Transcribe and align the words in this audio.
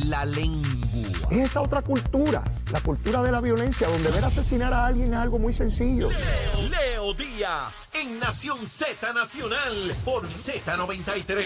en 0.00 0.10
la 0.10 0.24
lengua. 0.24 1.28
Es 1.30 1.38
esa 1.50 1.60
otra 1.62 1.82
cultura, 1.82 2.42
la 2.72 2.80
cultura 2.80 3.22
de 3.22 3.32
la 3.32 3.40
violencia, 3.40 3.88
donde 3.88 4.10
ver 4.10 4.24
asesinar 4.24 4.72
a 4.72 4.86
alguien 4.86 5.12
es 5.12 5.18
algo 5.18 5.38
muy 5.38 5.52
sencillo. 5.52 6.10
Leo, 6.10 6.68
Leo 6.70 7.14
Díaz 7.14 7.88
en 7.92 8.18
Nación 8.18 8.66
Z 8.66 9.12
Nacional 9.12 9.94
por 10.04 10.26
Z93. 10.26 11.44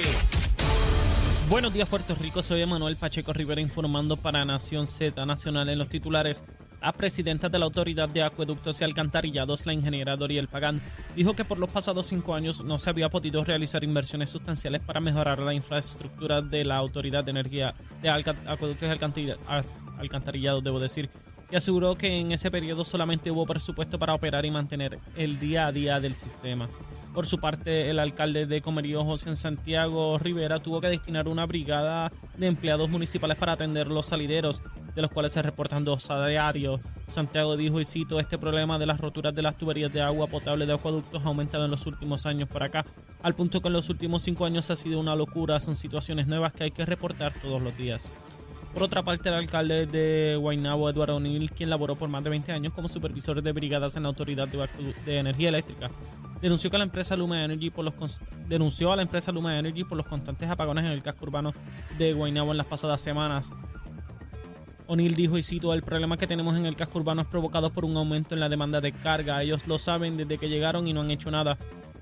Buenos 1.49 1.75
días 1.75 1.87
Puerto 1.89 2.15
Rico, 2.15 2.43
soy 2.43 2.63
Emanuel 2.63 2.97
Pacheco 2.97 3.35
Rivera 3.35 3.61
informando 3.61 4.17
para 4.17 4.45
Nación 4.47 4.87
Z 4.87 5.27
Nacional 5.27 5.69
en 5.69 5.79
los 5.79 5.91
titulares. 5.91 6.43
La 6.85 6.93
presidenta 6.93 7.49
de 7.49 7.59
la 7.59 7.65
Autoridad 7.65 8.11
de 8.11 8.23
Acueductos 8.23 8.79
y 8.79 8.85
Alcantarillados, 8.85 9.65
la 9.65 9.73
ingeniera 9.73 10.19
Doriel 10.19 10.49
Pagán, 10.49 10.83
dijo 11.17 11.33
que 11.33 11.43
por 11.43 11.59
los 11.59 11.71
pasados 11.71 12.09
cinco 12.09 12.35
años 12.35 12.63
no 12.63 12.77
se 12.77 12.91
había 12.91 13.09
podido 13.09 13.43
realizar 13.43 13.83
inversiones 13.83 14.29
sustanciales 14.29 14.83
para 14.83 15.01
mejorar 15.01 15.39
la 15.39 15.55
infraestructura 15.55 16.43
de 16.43 16.63
la 16.67 16.77
Autoridad 16.77 17.25
de 17.25 17.31
Energía 17.31 17.75
de 18.03 18.11
Acueductos 18.11 18.87
y 18.87 19.33
Alcantarillados, 19.99 20.63
debo 20.63 20.79
decir, 20.79 21.09
y 21.51 21.57
aseguró 21.57 21.97
que 21.97 22.19
en 22.21 22.33
ese 22.33 22.51
periodo 22.51 22.85
solamente 22.85 23.31
hubo 23.31 23.47
presupuesto 23.47 23.99
para 23.99 24.13
operar 24.13 24.45
y 24.45 24.51
mantener 24.51 24.99
el 25.17 25.41
día 25.41 25.69
a 25.69 25.73
día 25.73 26.01
del 26.01 26.15
sistema. 26.15 26.69
Por 27.15 27.27
su 27.27 27.39
parte, 27.39 27.91
el 27.91 28.01
alcalde 28.01 28.45
de 28.45 28.61
Comerío, 28.61 29.05
José 29.05 29.37
Santiago 29.37 30.19
Rivera, 30.19 30.59
tuvo 30.59 30.81
que 30.81 30.89
destinar 30.89 31.29
una 31.29 31.47
brigada 31.47 32.11
de 32.37 32.49
empleados 32.49 32.91
municipales 32.91 33.39
para 33.39 33.53
atender 33.53 33.87
los 33.87 34.07
salideros, 34.07 34.63
de 34.95 35.03
los 35.03 35.11
cuales 35.11 35.33
se 35.33 35.43
reportan 35.43 35.85
dos 35.85 36.11
a 36.11 36.27
diario. 36.27 36.81
Santiago 37.09 37.57
dijo, 37.57 37.81
y 37.81 37.85
cito, 37.85 38.21
este 38.21 38.39
problema 38.39 38.79
de 38.79 38.87
las 38.87 39.01
roturas 39.01 39.35
de 39.35 39.43
las 39.43 39.57
tuberías 39.57 39.93
de 39.93 40.03
agua 40.03 40.27
potable 40.27 40.67
de 40.67 40.73
acueductos 40.73 41.23
ha 41.23 41.29
aumentado 41.29 41.65
en 41.65 41.71
los 41.71 41.87
últimos 41.87 42.27
años 42.27 42.49
por 42.49 42.63
acá, 42.63 42.85
al 43.23 43.35
punto 43.35 43.61
que 43.61 43.69
en 43.69 43.75
los 43.75 43.89
últimos 43.89 44.23
cinco 44.23 44.45
años 44.45 44.71
ha 44.71 44.77
sido 44.77 45.01
una 45.01 45.17
locura, 45.17 45.61
son 45.61 45.77
situaciones 45.77 46.27
nuevas 46.27 46.53
que 46.53 46.65
hay 46.65 46.71
que 46.71 46.85
reportar 46.87 47.33
todos 47.41 47.61
los 47.61 47.77
días. 47.77 48.11
Por 48.75 48.83
otra 48.83 49.05
parte, 49.05 49.29
el 49.29 49.37
alcalde 49.37 49.87
de 49.87 50.37
Guaynabo, 50.37 50.91
Eduardo 50.91 51.17
O'Neill, 51.17 51.53
quien 51.53 51.71
laboró 51.71 51.95
por 51.95 52.09
más 52.09 52.25
de 52.25 52.31
20 52.31 52.51
años 52.51 52.73
como 52.73 52.89
supervisor 52.89 53.41
de 53.41 53.53
brigadas 53.53 53.95
en 53.95 54.03
la 54.03 54.09
Autoridad 54.09 54.49
de 54.49 55.17
Energía 55.17 55.51
Eléctrica, 55.51 55.93
denunció 56.43 56.71
que 56.71 56.79
la 56.79 56.85
empresa 56.85 57.17
Luma 57.17 57.45
Energy 57.45 57.71
por 57.71 57.85
los 57.85 58.21
denunció 58.49 58.93
a 58.93 58.97
la 58.97 59.03
empresa 59.03 59.31
Luma 59.31 59.59
Energy 59.59 59.85
por 59.85 59.97
los 59.97 60.07
constantes 60.07 60.51
apagones 60.51 60.85
en 60.85 60.91
el 60.91 61.05
casco 61.05 61.25
urbano 61.25 61.55
de 61.99 62.13
Guaynabo 62.15 62.51
en 62.51 62.59
las 62.59 62.67
pasadas 62.67 63.01
semanas. 63.01 63.53
O'Neill 64.87 65.15
dijo, 65.15 65.39
y 65.39 65.43
cito, 65.43 65.73
el 65.73 65.83
problema 65.83 66.19
que 66.19 66.27
tenemos 66.27 66.57
en 66.57 66.67
el 66.67 66.77
casco 66.77 66.99
urbano 66.99 67.23
es 67.23 67.29
provocado 67.29 67.73
por 67.73 67.85
un 67.85 67.97
aumento 67.97 68.35
en 68.35 68.41
la 68.41 68.51
demanda 68.51 68.81
de 68.81 68.93
carga. 68.93 69.43
Ellos 69.43 69.67
lo 69.67 69.79
saben 69.79 70.17
desde 70.17 70.37
que 70.37 70.49
llegaron 70.49 70.87
y 70.87 70.93
no 70.93 71.01
han 71.01 71.11
hecho 71.11 71.31
nada. 71.31 71.57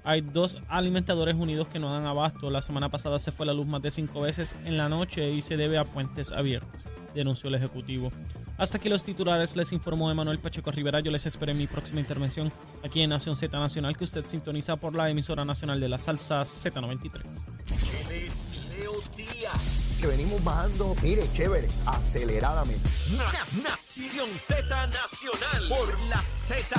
Hay 0.05 0.21
dos 0.21 0.61
alimentadores 0.69 1.37
unidos 1.37 1.69
que 1.69 1.79
no 1.79 1.93
dan 1.93 2.07
abasto. 2.07 2.51
La 2.51 2.61
semana 2.61 2.89
pasada 2.89 3.21
se 3.21 3.31
fue 3.31 3.47
la 3.47 3.53
luz 3.53 3.69
más 3.69 3.83
de 3.83 3.93
cinco 3.93 4.23
veces 4.23 4.57
en 4.65 4.77
la 4.77 4.89
noche 4.89 5.31
y 5.31 5.41
se 5.43 5.57
debe 5.57 5.79
a 5.79 5.85
puentes 5.85 6.33
abiertos, 6.33 6.89
denunció 7.15 7.49
el 7.49 7.55
Ejecutivo. 7.55 8.11
Hasta 8.59 8.79
aquí 8.79 8.89
los 8.89 9.05
titulares, 9.05 9.57
les 9.57 9.73
informó 9.73 10.11
Emanuel 10.11 10.41
Pacheco 10.41 10.73
Rivera. 10.73 10.99
Yo 10.99 11.13
les 11.13 11.25
espero 11.27 11.53
en 11.53 11.59
mi 11.59 11.69
próxima 11.69 12.01
intervención 12.01 12.53
aquí 12.83 13.01
en 13.01 13.11
Nación 13.11 13.37
Z 13.37 13.57
Nacional, 13.57 13.97
que 13.97 14.03
usted 14.03 14.27
sintoniza 14.27 14.75
por 14.75 14.93
la 14.95 15.09
emisora 15.09 15.45
nacional 15.45 15.79
de 15.79 15.89
la 15.89 15.99
salsa 15.99 16.41
Z93. 16.43 17.23
Que 20.03 20.09
venimos 20.09 20.43
bajando, 20.43 20.97
mire, 21.01 21.23
chévere, 21.33 21.69
aceleradamente. 21.87 22.89
Nación 23.63 24.33
Z 24.33 24.87
Nacional 24.89 25.69
por 25.69 26.01
la 26.09 26.19
Z. 26.19 26.77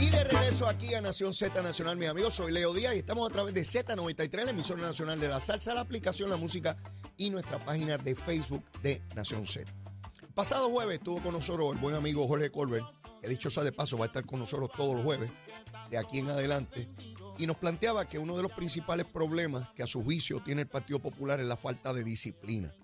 Y 0.00 0.08
de 0.08 0.24
regreso 0.24 0.66
aquí 0.66 0.94
a 0.94 1.02
Nación 1.02 1.34
Z 1.34 1.60
Nacional, 1.60 1.98
mi 1.98 2.06
amigo, 2.06 2.30
soy 2.30 2.50
Leo 2.50 2.72
Díaz 2.72 2.94
y 2.94 3.00
estamos 3.00 3.28
a 3.28 3.32
través 3.34 3.52
de 3.52 3.60
Z93, 3.60 4.44
la 4.44 4.52
emisora 4.52 4.80
nacional 4.80 5.20
de 5.20 5.28
la 5.28 5.38
salsa, 5.38 5.74
la 5.74 5.82
aplicación 5.82 6.30
La 6.30 6.38
Música 6.38 6.78
y 7.18 7.28
nuestra 7.28 7.62
página 7.62 7.98
de 7.98 8.16
Facebook 8.16 8.64
de 8.80 9.02
Nación 9.14 9.46
Z. 9.46 9.70
El 10.22 10.32
pasado 10.32 10.70
jueves 10.70 10.94
estuvo 10.94 11.20
con 11.20 11.34
nosotros 11.34 11.74
el 11.74 11.78
buen 11.78 11.94
amigo 11.94 12.26
Jorge 12.26 12.50
Colbert, 12.50 12.86
que 13.20 13.28
dicho 13.28 13.50
sea 13.50 13.64
de 13.64 13.72
paso 13.72 13.98
va 13.98 14.06
a 14.06 14.08
estar 14.08 14.24
con 14.24 14.38
nosotros 14.40 14.70
todos 14.74 14.94
los 14.94 15.04
jueves, 15.04 15.30
de 15.90 15.98
aquí 15.98 16.20
en 16.20 16.30
adelante, 16.30 16.88
y 17.38 17.46
nos 17.46 17.56
planteaba 17.56 18.08
que 18.08 18.18
uno 18.18 18.36
de 18.36 18.42
los 18.42 18.52
principales 18.52 19.06
problemas 19.06 19.70
que 19.70 19.84
a 19.84 19.86
su 19.86 20.02
juicio 20.02 20.42
tiene 20.42 20.62
el 20.62 20.68
Partido 20.68 20.98
Popular 20.98 21.40
es 21.40 21.46
la 21.46 21.56
falta 21.56 21.94
de 21.94 22.02
disciplina. 22.02 22.74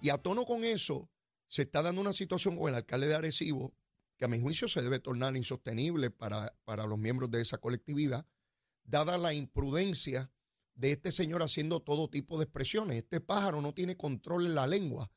Y 0.00 0.10
a 0.10 0.18
tono 0.18 0.44
con 0.44 0.64
eso, 0.64 1.08
se 1.46 1.62
está 1.62 1.80
dando 1.82 2.00
una 2.00 2.12
situación 2.12 2.56
con 2.56 2.68
el 2.68 2.74
alcalde 2.74 3.06
de 3.06 3.14
Arecibo, 3.14 3.72
que 4.16 4.24
a 4.24 4.28
mi 4.28 4.40
juicio 4.40 4.66
se 4.68 4.82
debe 4.82 4.98
tornar 4.98 5.36
insostenible 5.36 6.10
para, 6.10 6.56
para 6.64 6.86
los 6.86 6.98
miembros 6.98 7.30
de 7.30 7.40
esa 7.40 7.58
colectividad, 7.58 8.26
dada 8.82 9.16
la 9.16 9.32
imprudencia 9.32 10.30
de 10.74 10.92
este 10.92 11.12
señor 11.12 11.42
haciendo 11.42 11.80
todo 11.80 12.10
tipo 12.10 12.36
de 12.36 12.44
expresiones. 12.44 12.98
Este 12.98 13.20
pájaro 13.20 13.62
no 13.62 13.74
tiene 13.74 13.96
control 13.96 14.46
en 14.46 14.54
la 14.56 14.66
lengua 14.66 15.10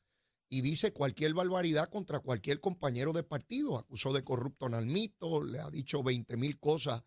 y 0.48 0.60
dice 0.60 0.92
cualquier 0.92 1.34
barbaridad 1.34 1.88
contra 1.88 2.20
cualquier 2.20 2.60
compañero 2.60 3.12
de 3.12 3.24
partido. 3.24 3.76
Acusó 3.76 4.12
de 4.12 4.22
corrupto 4.22 4.66
a 4.66 4.68
Nalmito, 4.68 5.42
le 5.42 5.58
ha 5.58 5.70
dicho 5.70 6.02
20 6.02 6.36
mil 6.36 6.60
cosas 6.60 7.02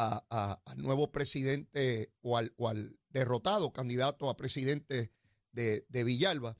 al 0.00 0.78
nuevo 0.82 1.10
presidente 1.10 2.12
o 2.22 2.38
al, 2.38 2.98
derrotado 3.10 3.72
candidato 3.72 4.30
a 4.30 4.36
presidente 4.36 5.10
de, 5.52 5.84
de 5.88 6.04
Villalba. 6.04 6.56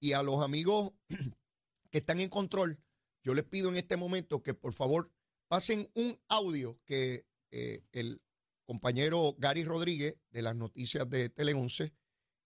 Y 0.00 0.14
a 0.14 0.22
los 0.22 0.42
amigos 0.42 0.92
que 1.90 1.98
están 1.98 2.20
en 2.20 2.28
control, 2.28 2.80
yo 3.22 3.34
les 3.34 3.44
pido 3.44 3.68
en 3.68 3.76
este 3.76 3.96
momento 3.96 4.42
que 4.42 4.54
por 4.54 4.72
favor 4.72 5.12
pasen 5.48 5.88
un 5.94 6.18
audio 6.28 6.80
que 6.84 7.24
eh, 7.50 7.84
el 7.92 8.20
compañero 8.64 9.34
Gary 9.38 9.64
Rodríguez 9.64 10.16
de 10.30 10.42
las 10.42 10.56
noticias 10.56 11.08
de 11.08 11.28
Tele 11.28 11.54
11 11.54 11.92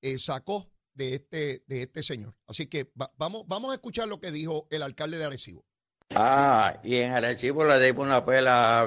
eh, 0.02 0.18
sacó 0.18 0.68
de 0.94 1.14
este, 1.14 1.62
de 1.66 1.82
este 1.82 2.02
señor. 2.02 2.36
Así 2.46 2.66
que 2.66 2.90
vamos, 3.16 3.44
vamos 3.46 3.70
a 3.70 3.74
escuchar 3.74 4.08
lo 4.08 4.20
que 4.20 4.30
dijo 4.30 4.66
el 4.70 4.82
alcalde 4.82 5.18
de 5.18 5.24
Arecibo. 5.24 5.64
Ah, 6.10 6.80
y 6.82 6.96
en 6.96 7.12
Arecibo 7.12 7.64
le 7.64 7.78
dimos 7.80 8.06
una 8.06 8.24
pela 8.24 8.80
a. 8.80 8.86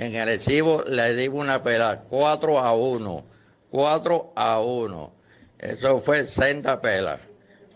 En 0.00 0.16
Arecibo 0.16 0.82
le 0.86 1.14
dimos 1.14 1.40
una 1.40 1.62
pela 1.62 2.00
4 2.08 2.58
a 2.58 2.74
1. 2.74 3.24
4 3.70 4.32
a 4.34 4.60
1. 4.60 5.12
Eso 5.58 6.00
fue 6.00 6.26
senda 6.26 6.80
pela. 6.80 7.18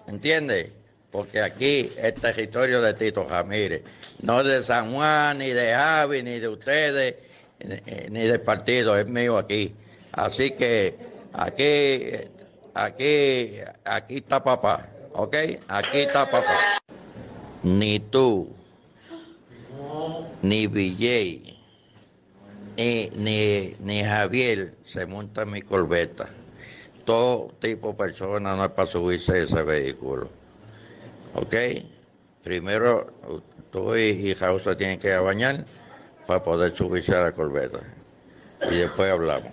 ¿Entiendes? 0.08 0.72
porque 1.14 1.40
aquí 1.40 1.92
es 1.96 2.14
territorio 2.16 2.82
de 2.82 2.92
Tito 2.92 3.24
Ramírez, 3.24 3.84
no 4.20 4.42
de 4.42 4.64
San 4.64 4.92
Juan, 4.92 5.38
ni 5.38 5.50
de 5.50 5.72
Javi, 5.72 6.24
ni 6.24 6.40
de 6.40 6.48
ustedes, 6.48 7.14
ni 8.10 8.18
del 8.18 8.41
partido, 8.41 8.98
es 8.98 9.06
mío 9.06 9.38
aquí. 9.38 9.72
Así 10.10 10.50
que 10.50 10.96
aquí, 11.32 12.16
aquí, 12.74 13.60
aquí 13.84 14.16
está 14.16 14.42
papá, 14.42 14.88
¿ok? 15.12 15.36
Aquí 15.68 15.98
está 15.98 16.28
papá. 16.28 16.80
Ni 17.62 18.00
tú, 18.00 18.52
ni 20.42 20.66
Villay, 20.66 21.53
ni, 22.76 23.10
ni, 23.16 23.76
ni 23.80 24.02
Javier 24.02 24.74
se 24.84 25.06
monta 25.06 25.42
en 25.42 25.52
mi 25.52 25.62
corbeta. 25.62 26.28
Todo 27.04 27.48
tipo 27.60 27.88
de 27.88 27.94
persona 27.94 28.56
no 28.56 28.64
es 28.64 28.70
para 28.70 28.88
subirse 28.88 29.42
ese 29.42 29.62
vehículo. 29.62 30.28
¿Ok? 31.34 31.54
Primero 32.42 33.12
tú 33.70 33.96
y 33.96 34.34
Jausa 34.34 34.76
tienen 34.76 34.98
que 34.98 35.16
bañar 35.18 35.64
para 36.26 36.42
poder 36.42 36.74
subirse 36.74 37.14
a 37.14 37.24
la 37.24 37.32
corbeta. 37.32 37.80
Y 38.70 38.76
después 38.76 39.10
hablamos. 39.10 39.52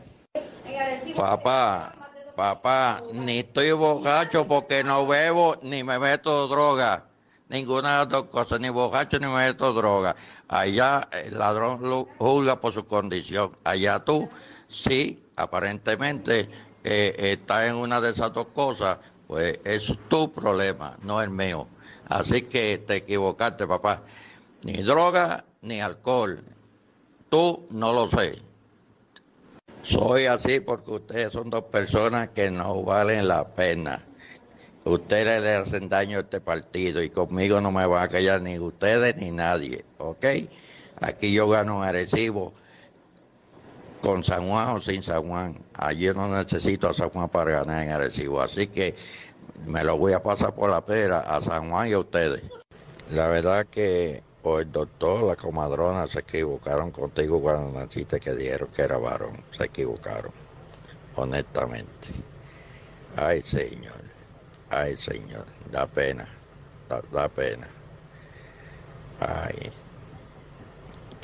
Papá, 1.15 1.93
papá, 2.35 3.03
ni 3.13 3.39
estoy 3.39 3.71
borracho 3.71 4.47
porque 4.47 4.83
no 4.83 5.05
bebo 5.05 5.57
ni 5.61 5.83
me 5.83 5.99
meto 5.99 6.47
droga. 6.47 7.05
Ninguna 7.51 7.91
de 7.91 7.97
las 7.97 8.09
dos 8.09 8.23
cosas, 8.27 8.61
ni 8.61 8.69
borracho 8.69 9.19
ni 9.19 9.27
meto 9.27 9.73
droga. 9.73 10.15
Allá 10.47 11.09
el 11.11 11.37
ladrón 11.37 11.81
lo 11.81 12.07
juzga 12.17 12.61
por 12.61 12.71
su 12.71 12.85
condición. 12.85 13.51
Allá 13.65 13.99
tú, 13.99 14.29
sí, 14.69 15.21
aparentemente 15.35 16.49
eh, 16.81 17.13
estás 17.17 17.67
en 17.67 17.75
una 17.75 17.99
de 17.99 18.11
esas 18.11 18.31
dos 18.31 18.47
cosas, 18.55 18.99
pues 19.27 19.59
es 19.65 19.93
tu 20.07 20.31
problema, 20.31 20.95
no 21.01 21.21
el 21.21 21.29
mío. 21.29 21.67
Así 22.07 22.43
que 22.43 22.77
te 22.77 22.95
equivocaste, 22.97 23.67
papá. 23.67 24.01
Ni 24.63 24.81
droga 24.81 25.43
ni 25.61 25.81
alcohol. 25.81 26.41
Tú 27.29 27.67
no 27.69 27.91
lo 27.91 28.09
sé. 28.09 28.41
Soy 29.81 30.25
así 30.25 30.61
porque 30.61 30.91
ustedes 30.91 31.33
son 31.33 31.49
dos 31.49 31.65
personas 31.65 32.29
que 32.29 32.49
no 32.49 32.81
valen 32.83 33.27
la 33.27 33.45
pena. 33.45 34.05
Ustedes 34.83 35.41
le 35.41 35.55
hacen 35.55 35.89
daño 35.89 36.17
a 36.17 36.21
este 36.21 36.41
partido 36.41 37.03
y 37.03 37.09
conmigo 37.09 37.61
no 37.61 37.71
me 37.71 37.85
van 37.85 38.03
a 38.03 38.07
callar 38.07 38.41
ni 38.41 38.57
ustedes 38.57 39.15
ni 39.17 39.29
nadie, 39.29 39.85
¿ok? 39.99 40.25
Aquí 40.99 41.33
yo 41.33 41.47
gano 41.47 41.77
un 41.77 41.83
Arecibo 41.83 42.53
con 44.01 44.23
San 44.23 44.47
Juan 44.47 44.69
o 44.69 44.81
sin 44.81 45.03
San 45.03 45.27
Juan. 45.27 45.63
Allí 45.73 46.07
no 46.07 46.27
necesito 46.27 46.89
a 46.89 46.93
San 46.93 47.09
Juan 47.09 47.29
para 47.29 47.51
ganar 47.51 47.83
en 47.83 47.91
Arecibo. 47.91 48.41
Así 48.41 48.67
que 48.67 48.95
me 49.65 49.83
lo 49.83 49.97
voy 49.97 50.13
a 50.13 50.23
pasar 50.23 50.55
por 50.55 50.69
la 50.69 50.83
pera 50.83 51.19
a 51.19 51.41
San 51.41 51.69
Juan 51.69 51.89
y 51.89 51.93
a 51.93 51.99
ustedes. 51.99 52.41
La 53.11 53.27
verdad 53.27 53.67
que 53.69 54.23
o 54.43 54.59
el 54.59 54.71
doctor, 54.71 55.23
la 55.23 55.35
comadrona 55.35 56.07
se 56.07 56.19
equivocaron 56.19 56.91
contigo 56.91 57.41
cuando 57.41 57.79
naciste 57.79 58.19
que 58.19 58.33
dijeron 58.33 58.69
que 58.75 58.81
era 58.81 58.97
varón. 58.97 59.43
Se 59.55 59.65
equivocaron, 59.65 60.31
honestamente. 61.15 62.09
Ay, 63.15 63.41
Señor. 63.41 64.01
Ay, 64.73 64.95
señor, 64.95 65.45
da 65.69 65.85
pena, 65.85 66.25
da, 66.87 67.01
da 67.11 67.27
pena. 67.27 67.69
Ay, 69.19 69.69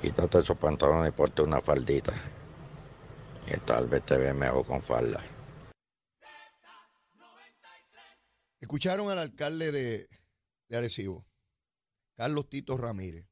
quítate 0.02 0.40
esos 0.40 0.58
pantalones 0.58 1.14
y 1.14 1.16
ponte 1.16 1.44
una 1.44 1.62
faldita. 1.62 2.14
Que 3.46 3.56
tal 3.60 3.88
vez 3.88 4.06
te 4.06 4.18
ve 4.18 4.34
mejor 4.34 4.66
con 4.66 4.82
falda. 4.82 5.24
Escucharon 8.60 9.10
al 9.12 9.20
alcalde 9.20 9.72
de, 9.72 10.10
de 10.68 10.78
Arecibo, 10.78 11.26
Carlos 12.18 12.50
Tito 12.50 12.76
Ramírez. 12.76 13.30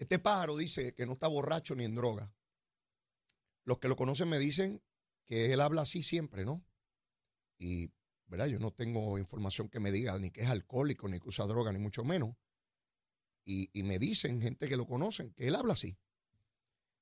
Este 0.00 0.18
pájaro 0.18 0.56
dice 0.56 0.92
que 0.92 1.06
no 1.06 1.12
está 1.12 1.28
borracho 1.28 1.76
ni 1.76 1.84
en 1.84 1.94
droga. 1.94 2.34
Los 3.62 3.78
que 3.78 3.86
lo 3.86 3.94
conocen 3.94 4.28
me 4.28 4.40
dicen 4.40 4.82
que 5.24 5.52
él 5.52 5.60
habla 5.60 5.82
así 5.82 6.02
siempre, 6.02 6.44
¿no? 6.44 6.64
Y, 7.58 7.92
¿verdad? 8.28 8.46
Yo 8.46 8.58
no 8.58 8.70
tengo 8.70 9.18
información 9.18 9.68
que 9.68 9.80
me 9.80 9.90
diga 9.90 10.18
ni 10.18 10.30
que 10.30 10.42
es 10.42 10.48
alcohólico, 10.48 11.08
ni 11.08 11.18
que 11.18 11.28
usa 11.28 11.46
droga, 11.46 11.72
ni 11.72 11.78
mucho 11.78 12.04
menos. 12.04 12.36
Y, 13.44 13.70
me 13.82 13.98
dicen, 13.98 14.42
gente 14.42 14.68
que 14.68 14.76
lo 14.76 14.86
conocen, 14.86 15.32
que 15.32 15.48
él 15.48 15.54
habla 15.54 15.72
así. 15.72 15.98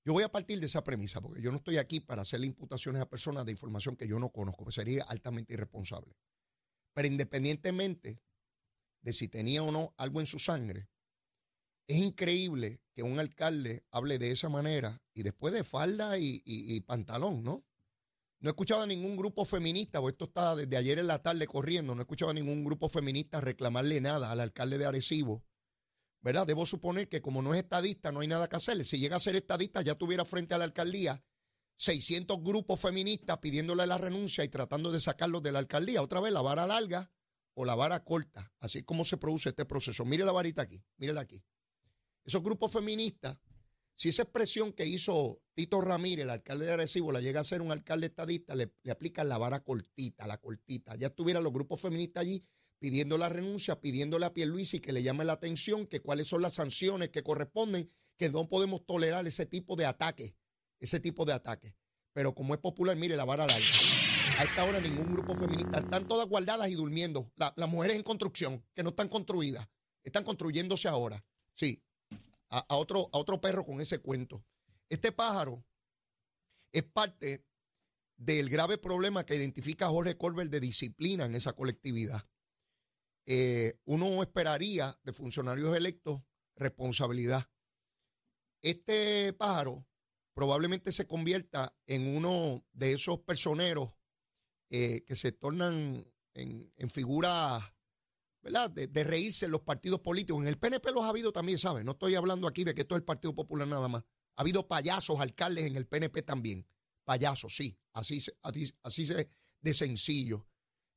Yo 0.05 0.13
voy 0.13 0.23
a 0.23 0.31
partir 0.31 0.61
de 0.61 0.67
esa 0.67 0.85
premisa, 0.85 1.21
porque 1.21 1.43
yo 1.43 1.51
no 1.51 1.57
estoy 1.57 1.79
aquí 1.79 1.99
para 1.99 2.23
hacerle 2.23 2.47
imputaciones 2.47 3.03
a 3.03 3.11
personas 3.11 3.45
de 3.45 3.51
información 3.51 3.97
que 3.97 4.07
yo 4.07 4.21
no 4.21 4.31
conozco, 4.31 4.65
que 4.65 4.71
sería 4.71 5.03
altamente 5.03 5.55
irresponsable. 5.55 6.17
Pero 6.95 7.09
independientemente 7.09 8.23
de 9.03 9.13
si 9.13 9.27
tenía 9.27 9.65
o 9.65 9.73
no 9.73 9.93
algo 9.99 10.21
en 10.21 10.27
su 10.27 10.39
sangre, 10.39 10.89
es 11.89 11.97
increíble 11.97 12.81
que 12.95 13.03
un 13.03 13.19
alcalde 13.19 13.85
hable 13.91 14.19
de 14.19 14.31
esa 14.31 14.49
manera 14.49 15.03
y 15.15 15.25
después 15.25 15.53
de 15.53 15.65
falda 15.65 16.17
y- 16.19 16.43
y 16.45 16.81
pantalón, 16.83 17.43
¿no? 17.43 17.66
No 18.41 18.51
he 18.51 18.53
escuchado 18.53 18.83
a 18.83 18.87
ningún 18.87 19.17
grupo 19.17 19.45
feminista, 19.45 20.01
o 20.01 20.09
esto 20.09 20.27
está 20.27 20.55
desde 20.55 20.77
ayer 20.77 20.99
en 20.99 21.07
la 21.07 21.23
tarde 21.23 21.47
corriendo, 21.47 21.95
no 21.95 22.01
he 22.01 22.05
escuchado 22.05 22.31
a 22.31 22.35
ningún 22.35 22.65
grupo 22.65 22.89
feminista 22.89 23.41
reclamarle 23.41 24.01
nada 24.01 24.31
al 24.31 24.41
alcalde 24.41 24.79
de 24.79 24.85
Arecibo, 24.85 25.45
¿verdad? 26.21 26.47
Debo 26.47 26.67
suponer 26.67 27.09
que 27.09 27.23
como 27.23 27.41
no 27.41 27.55
es 27.55 27.61
estadista, 27.61 28.13
no 28.13 28.21
hay 28.21 28.29
nada 28.29 28.49
que 28.49 28.57
hacerle. 28.57 28.85
Si 28.85 28.99
llega 28.99 29.17
a 29.17 29.21
ser 29.21 29.37
estadista, 29.37 29.81
ya 29.83 29.95
tuviera 29.95 30.25
frente 30.25 30.55
a 30.55 30.59
la 30.59 30.65
alcaldía 30.65 31.23
600 31.79 32.43
grupos 32.43 32.81
feministas 32.81 33.39
pidiéndole 33.39 33.87
la 33.87 33.99
renuncia 33.99 34.45
y 34.45 34.49
tratando 34.49 34.91
de 34.91 35.01
sacarlos 35.01 35.43
de 35.43 35.53
la 35.53 35.59
alcaldía. 35.59 36.03
Otra 36.03 36.21
vez, 36.21 36.33
la 36.33 36.43
vara 36.43 36.67
larga 36.67 37.11
o 37.55 37.65
la 37.65 37.75
vara 37.75 38.03
corta. 38.05 38.53
Así 38.61 38.79
es 38.79 38.85
como 38.85 39.05
se 39.05 39.17
produce 39.17 39.51
este 39.51 39.65
proceso. 39.65 40.05
Mire 40.05 40.25
la 40.25 40.33
varita 40.33 40.63
aquí, 40.63 40.83
mírela 40.97 41.23
aquí. 41.23 41.45
Esos 42.25 42.43
grupos 42.43 42.73
feministas, 42.73 43.37
si 43.97 44.11
esa 44.11 44.23
expresión 44.23 44.73
que 44.75 44.85
hizo 44.87 45.41
Tito 45.55 45.81
Ramírez, 45.81 46.25
el 46.25 46.31
alcalde 46.31 46.67
de 46.67 46.73
Arecibo, 46.73 47.13
la 47.13 47.21
llega 47.23 47.41
a 47.41 47.45
ser 47.45 47.63
un 47.63 47.73
alcalde 47.73 48.07
estadista, 48.09 48.55
le, 48.55 48.71
aplican 48.91 49.29
la 49.29 49.39
vara 49.39 49.65
cortita, 49.65 50.27
la 50.27 50.39
cortita. 50.39 50.97
Ya 50.97 51.07
estuvieran 51.09 51.43
los 51.43 51.53
grupos 51.53 51.81
feministas 51.81 52.21
allí 52.21 52.45
pidiendo 52.79 53.17
la 53.17 53.31
renuncia, 53.31 53.81
pidiéndole 53.81 54.27
a 54.27 54.35
Pierluisi 54.35 54.81
que 54.81 54.93
le 54.93 55.03
llame 55.03 55.25
la 55.25 55.33
atención, 55.33 55.87
que 55.87 56.01
cuáles 56.01 56.27
son 56.29 56.43
las 56.43 56.53
sanciones 56.55 57.09
que 57.09 57.23
corresponden, 57.23 57.91
que 58.19 58.29
no 58.29 58.49
podemos 58.49 58.85
tolerar 58.85 59.27
ese 59.27 59.47
tipo 59.47 59.77
de 59.77 59.87
ataques, 59.87 60.35
ese 60.79 61.01
tipo 61.01 61.25
de 61.25 61.33
ataques. 61.33 61.75
Pero 62.13 62.35
como 62.35 62.53
es 62.53 62.61
popular, 62.61 62.97
mire, 62.97 63.17
la 63.17 63.25
vara 63.25 63.47
larga. 63.47 63.65
A 64.39 64.45
esta 64.45 64.65
hora 64.65 64.79
ningún 64.79 65.11
grupo 65.11 65.35
feminista, 65.35 65.79
están 65.79 66.07
todas 66.07 66.27
guardadas 66.29 66.69
y 66.69 66.75
durmiendo. 66.75 67.33
La- 67.37 67.55
las 67.57 67.69
mujeres 67.69 67.97
en 67.97 68.03
construcción, 68.03 68.63
que 68.75 68.83
no 68.83 68.91
están 68.91 69.09
construidas, 69.09 69.67
están 70.05 70.25
construyéndose 70.25 70.87
ahora. 70.89 71.25
Sí, 71.55 71.83
a, 72.51 72.77
otro, 72.77 73.09
a 73.13 73.19
otro 73.19 73.41
perro 73.41 73.65
con 73.65 73.81
ese 73.81 73.99
cuento. 74.01 74.45
Este 74.89 75.13
pájaro 75.13 75.65
es 76.73 76.85
parte 76.85 77.45
del 78.17 78.49
grave 78.49 78.79
problema 78.79 79.25
que 79.25 79.37
identifica 79.37 79.89
Jorge 79.89 80.17
Colbert 80.17 80.51
de 80.51 80.61
disciplina 80.61 81.27
en 81.27 81.35
esa 81.35 81.53
colectividad. 81.53 82.23
Eh, 83.27 83.79
uno 83.85 84.23
esperaría 84.23 84.99
de 85.03 85.13
funcionarios 85.13 85.77
electos 85.77 86.23
responsabilidad. 86.57 87.51
Este 88.63 89.33
pájaro 89.33 89.87
probablemente 90.35 90.93
se 90.93 91.07
convierta 91.07 91.77
en 91.87 92.07
uno 92.07 92.65
de 92.73 92.93
esos 92.93 93.21
personeros 93.21 93.95
eh, 94.71 95.05
que 95.05 95.17
se 95.17 95.33
tornan 95.33 96.07
en, 96.35 96.73
en 96.77 96.91
figuras 96.91 97.76
¿verdad? 98.47 98.71
De, 98.71 99.05
reírse 99.05 99.49
los 99.49 99.63
partidos 99.63 100.01
políticos. 100.01 100.41
En 100.41 100.47
el 100.49 100.57
PNP 100.57 100.93
los 100.93 101.05
ha 101.05 101.09
habido 101.09 101.33
también, 101.33 101.59
¿sabes? 101.59 101.85
No 101.85 101.93
estoy 101.93 102.15
hablando 102.15 102.47
aquí 102.47 102.63
de 102.63 102.75
que 102.75 102.83
esto 102.83 102.95
es 102.95 103.01
el 103.01 103.05
Partido 103.05 103.35
Popular 103.35 103.67
nada 103.67 103.89
más. 103.89 104.05
Ha 104.37 104.43
habido 104.43 104.69
payasos, 104.69 105.19
alcaldes 105.19 105.65
en 105.65 105.75
el 105.77 105.87
PNP 105.87 106.23
también. 106.23 106.65
Payasos, 107.05 107.57
sí. 107.57 107.77
Así, 107.93 108.21
se- 108.21 108.37
así, 108.43 108.73
así 108.85 109.05
se, 109.05 109.29
de 109.61 109.75
sencillo. 109.75 110.47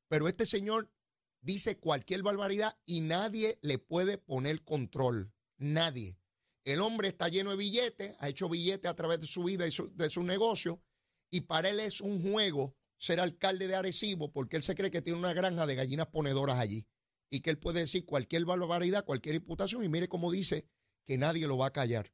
Pero 0.08 0.28
este 0.28 0.46
señor 0.46 0.92
dice 1.40 1.78
cualquier 1.78 2.22
barbaridad 2.22 2.78
y 2.86 3.00
nadie 3.00 3.58
le 3.62 3.78
puede 3.78 4.16
poner 4.16 4.62
control. 4.62 5.32
Nadie. 5.58 6.18
El 6.64 6.80
hombre 6.80 7.08
está 7.08 7.28
lleno 7.28 7.50
de 7.50 7.56
billetes, 7.56 8.14
ha 8.20 8.28
hecho 8.28 8.48
billetes 8.48 8.88
a 8.88 8.94
través 8.94 9.18
de 9.18 9.26
su 9.26 9.42
vida 9.42 9.66
y 9.66 9.72
su- 9.72 9.90
de 9.96 10.08
su 10.08 10.22
negocio, 10.22 10.80
y 11.30 11.40
para 11.42 11.68
él 11.70 11.80
es 11.80 12.00
un 12.00 12.22
juego 12.22 12.76
ser 12.96 13.18
alcalde 13.18 13.66
de 13.66 13.74
Arecibo 13.74 14.30
porque 14.30 14.56
él 14.56 14.62
se 14.62 14.74
cree 14.76 14.90
que 14.90 15.02
tiene 15.02 15.18
una 15.18 15.32
granja 15.32 15.66
de 15.66 15.74
gallinas 15.74 16.08
ponedoras 16.08 16.58
allí 16.58 16.86
y 17.30 17.40
que 17.40 17.50
él 17.50 17.58
puede 17.58 17.80
decir 17.80 18.04
cualquier 18.04 18.44
barbaridad, 18.44 19.04
cualquier 19.04 19.36
imputación, 19.36 19.84
y 19.84 19.88
mire 19.88 20.08
cómo 20.08 20.30
dice 20.30 20.66
que 21.04 21.16
nadie 21.16 21.46
lo 21.46 21.56
va 21.56 21.66
a 21.66 21.72
callar. 21.72 22.12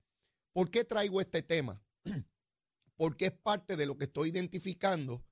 ¿Por 0.52 0.70
qué 0.70 0.84
traigo 0.84 1.20
este 1.20 1.42
tema? 1.42 1.82
Porque 2.96 3.26
es 3.26 3.32
parte 3.32 3.76
de 3.76 3.86
lo 3.86 3.96
que 3.96 4.04
estoy 4.04 4.30
identificando 4.30 5.24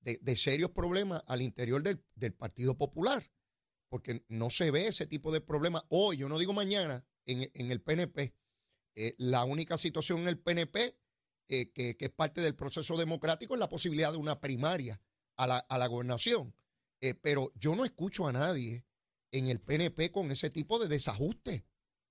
de, 0.00 0.18
de 0.20 0.36
serios 0.36 0.70
problemas 0.70 1.22
al 1.26 1.42
interior 1.42 1.82
del, 1.82 2.02
del 2.14 2.34
Partido 2.34 2.76
Popular. 2.76 3.30
Porque 3.90 4.24
no 4.28 4.50
se 4.50 4.70
ve 4.70 4.86
ese 4.86 5.06
tipo 5.06 5.32
de 5.32 5.40
problemas 5.40 5.82
hoy, 5.88 6.18
yo 6.18 6.28
no 6.28 6.38
digo 6.38 6.52
mañana, 6.52 7.06
en, 7.24 7.50
en 7.54 7.70
el 7.70 7.80
PNP. 7.80 8.34
Eh, 8.94 9.14
la 9.18 9.44
única 9.44 9.78
situación 9.78 10.20
en 10.20 10.28
el 10.28 10.38
PNP 10.38 10.98
eh, 11.48 11.70
que, 11.72 11.96
que 11.96 12.06
es 12.06 12.10
parte 12.10 12.40
del 12.40 12.54
proceso 12.54 12.96
democrático 12.96 13.54
es 13.54 13.60
la 13.60 13.68
posibilidad 13.68 14.12
de 14.12 14.18
una 14.18 14.40
primaria 14.40 15.00
a 15.36 15.46
la, 15.46 15.58
a 15.58 15.78
la 15.78 15.86
gobernación. 15.86 16.54
Eh, 17.00 17.14
pero 17.14 17.52
yo 17.54 17.76
no 17.76 17.84
escucho 17.84 18.26
a 18.26 18.32
nadie 18.32 18.84
en 19.32 19.46
el 19.48 19.60
PNP 19.60 20.10
con 20.10 20.30
ese 20.30 20.50
tipo 20.50 20.78
de 20.78 20.88
desajuste. 20.88 21.66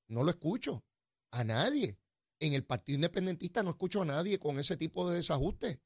No 0.08 0.24
lo 0.24 0.30
escucho. 0.32 0.86
A 1.32 1.44
nadie. 1.44 2.00
En 2.40 2.54
el 2.54 2.64
Partido 2.64 2.96
Independentista 2.96 3.64
no 3.64 3.72
escucho 3.72 4.02
a 4.02 4.06
nadie 4.06 4.40
con 4.40 4.60
ese 4.60 4.78
tipo 4.78 5.10
de 5.10 5.18
desajuste. 5.18 5.82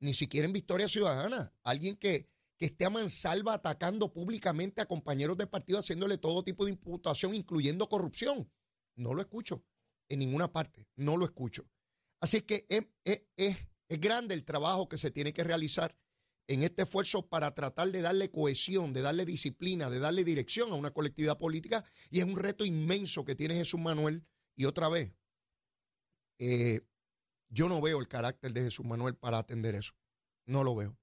Ni 0.00 0.14
siquiera 0.14 0.46
en 0.46 0.52
Victoria 0.52 0.88
Ciudadana. 0.88 1.54
Alguien 1.62 1.96
que, 1.96 2.28
que 2.58 2.66
esté 2.66 2.84
a 2.84 2.90
mansalva 2.90 3.54
atacando 3.54 4.12
públicamente 4.12 4.82
a 4.82 4.86
compañeros 4.86 5.36
de 5.36 5.46
partido, 5.46 5.78
haciéndole 5.78 6.18
todo 6.18 6.42
tipo 6.44 6.64
de 6.64 6.72
imputación, 6.72 7.34
incluyendo 7.34 7.88
corrupción. 7.88 8.50
No 8.96 9.14
lo 9.14 9.22
escucho 9.22 9.64
en 10.08 10.18
ninguna 10.18 10.52
parte. 10.52 10.88
No 10.96 11.16
lo 11.16 11.24
escucho. 11.24 11.70
Así 12.20 12.40
que 12.42 12.66
es, 12.68 12.84
es- 13.04 13.26
es- 13.36 13.68
es 13.88 14.00
grande 14.00 14.34
el 14.34 14.44
trabajo 14.44 14.88
que 14.88 14.96
se 14.98 15.10
tiene 15.10 15.32
que 15.32 15.44
realizar 15.44 15.96
en 16.52 16.62
este 16.62 16.82
esfuerzo 16.82 17.28
para 17.28 17.54
tratar 17.54 17.90
de 17.90 18.02
darle 18.02 18.30
cohesión, 18.30 18.92
de 18.92 19.02
darle 19.02 19.24
disciplina, 19.24 19.90
de 19.90 20.00
darle 20.00 20.24
dirección 20.24 20.70
a 20.72 20.74
una 20.74 20.90
colectividad 20.90 21.38
política. 21.38 21.84
Y 22.10 22.18
es 22.18 22.24
un 22.24 22.36
reto 22.36 22.64
inmenso 22.64 23.24
que 23.24 23.34
tiene 23.34 23.54
Jesús 23.54 23.80
Manuel. 23.80 24.26
Y 24.54 24.66
otra 24.66 24.88
vez, 24.88 25.12
eh, 26.38 26.82
yo 27.48 27.68
no 27.68 27.80
veo 27.80 28.00
el 28.00 28.08
carácter 28.08 28.52
de 28.52 28.62
Jesús 28.62 28.84
Manuel 28.84 29.16
para 29.16 29.38
atender 29.38 29.74
eso. 29.74 29.92
No 30.46 30.64
lo 30.64 30.74
veo. 30.74 30.98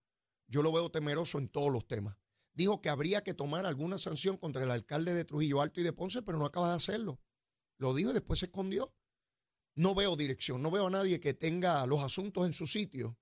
Yo 0.48 0.62
lo 0.62 0.72
veo 0.72 0.91
temeroso 0.91 1.38
en 1.38 1.48
todos 1.48 1.72
los 1.72 1.88
temas. 1.88 2.18
Dijo 2.53 2.82
que 2.82 2.89
habría 2.89 3.24
que 3.24 3.34
tomar 3.34 3.65
alguna 3.65 3.98
sanción 3.98 4.38
contra 4.38 4.63
el 4.63 4.72
alcalde 4.72 5.13
de 5.13 5.25
Trujillo 5.25 5.62
Alto 5.62 5.79
y 5.79 5.84
de 5.84 5.94
Ponce, 5.94 6.22
pero 6.22 6.38
no 6.38 6.46
acaba 6.46 6.70
de 6.70 6.75
hacerlo. 6.75 7.22
Lo 7.77 7.94
dijo 7.94 8.12
y 8.12 8.13
después 8.13 8.39
se 8.39 8.48
escondió. 8.48 8.94
No 9.75 9.96
veo 9.96 10.15
dirección, 10.15 10.62
no 10.62 10.72
veo 10.72 10.88
a 10.88 10.89
nadie 10.89 11.20
que 11.20 11.34
tenga 11.34 11.86
los 11.86 12.03
asuntos 12.03 12.46
en 12.46 12.53
su 12.53 12.68
sitio 12.68 13.18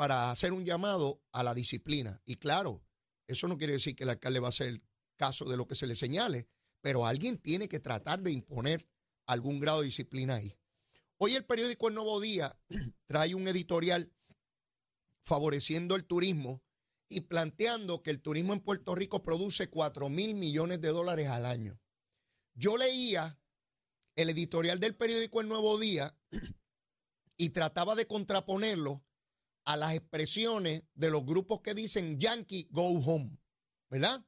para 0.00 0.30
hacer 0.30 0.54
un 0.54 0.64
llamado 0.64 1.22
a 1.30 1.42
la 1.42 1.52
disciplina. 1.52 2.22
Y 2.24 2.36
claro, 2.36 2.82
eso 3.26 3.48
no 3.48 3.58
quiere 3.58 3.74
decir 3.74 3.94
que 3.94 4.04
el 4.04 4.08
alcalde 4.08 4.40
va 4.40 4.48
a 4.48 4.48
hacer 4.48 4.80
caso 5.16 5.44
de 5.44 5.58
lo 5.58 5.68
que 5.68 5.74
se 5.74 5.86
le 5.86 5.94
señale, 5.94 6.48
pero 6.80 7.04
alguien 7.04 7.36
tiene 7.36 7.68
que 7.68 7.80
tratar 7.80 8.22
de 8.22 8.32
imponer 8.32 8.88
algún 9.26 9.60
grado 9.60 9.80
de 9.80 9.88
disciplina 9.88 10.36
ahí. 10.36 10.56
Hoy 11.18 11.34
el 11.34 11.44
periódico 11.44 11.88
El 11.88 11.96
Nuevo 11.96 12.18
Día 12.18 12.58
trae 13.08 13.34
un 13.34 13.46
editorial 13.46 14.10
favoreciendo 15.22 15.96
el 15.96 16.06
turismo 16.06 16.62
y 17.10 17.20
planteando 17.20 18.02
que 18.02 18.10
el 18.10 18.22
turismo 18.22 18.54
en 18.54 18.60
Puerto 18.60 18.94
Rico 18.94 19.22
produce 19.22 19.68
4 19.68 20.08
mil 20.08 20.34
millones 20.34 20.80
de 20.80 20.88
dólares 20.88 21.28
al 21.28 21.44
año. 21.44 21.78
Yo 22.54 22.78
leía 22.78 23.38
el 24.16 24.30
editorial 24.30 24.80
del 24.80 24.96
periódico 24.96 25.42
El 25.42 25.48
Nuevo 25.48 25.78
Día 25.78 26.16
y 27.36 27.50
trataba 27.50 27.94
de 27.96 28.06
contraponerlo 28.06 29.04
a 29.64 29.76
las 29.76 29.94
expresiones 29.94 30.82
de 30.94 31.10
los 31.10 31.24
grupos 31.24 31.60
que 31.60 31.74
dicen 31.74 32.18
Yankee 32.18 32.68
Go 32.70 32.88
Home, 33.00 33.38
¿verdad? 33.88 34.24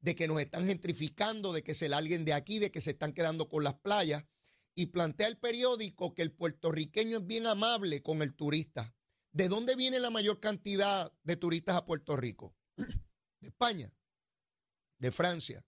De 0.00 0.14
que 0.14 0.28
nos 0.28 0.40
están 0.40 0.66
gentrificando, 0.66 1.52
de 1.52 1.62
que 1.62 1.74
se 1.74 1.88
larguen 1.88 2.24
de 2.24 2.34
aquí, 2.34 2.58
de 2.58 2.70
que 2.70 2.80
se 2.80 2.90
están 2.92 3.12
quedando 3.12 3.48
con 3.48 3.64
las 3.64 3.74
playas. 3.74 4.24
Y 4.76 4.86
plantea 4.86 5.28
el 5.28 5.38
periódico 5.38 6.14
que 6.14 6.22
el 6.22 6.32
puertorriqueño 6.32 7.18
es 7.18 7.26
bien 7.26 7.46
amable 7.46 8.02
con 8.02 8.22
el 8.22 8.34
turista. 8.34 8.94
¿De 9.30 9.48
dónde 9.48 9.76
viene 9.76 10.00
la 10.00 10.10
mayor 10.10 10.40
cantidad 10.40 11.12
de 11.22 11.36
turistas 11.36 11.76
a 11.76 11.86
Puerto 11.86 12.16
Rico? 12.16 12.56
de 12.76 13.48
España, 13.48 13.92
de 14.98 15.12
Francia, 15.12 15.64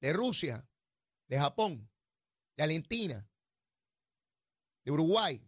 de 0.00 0.12
Rusia, 0.12 0.68
de 1.26 1.38
Japón, 1.38 1.90
de 2.56 2.62
Argentina, 2.62 3.28
de 4.84 4.92
Uruguay, 4.92 5.42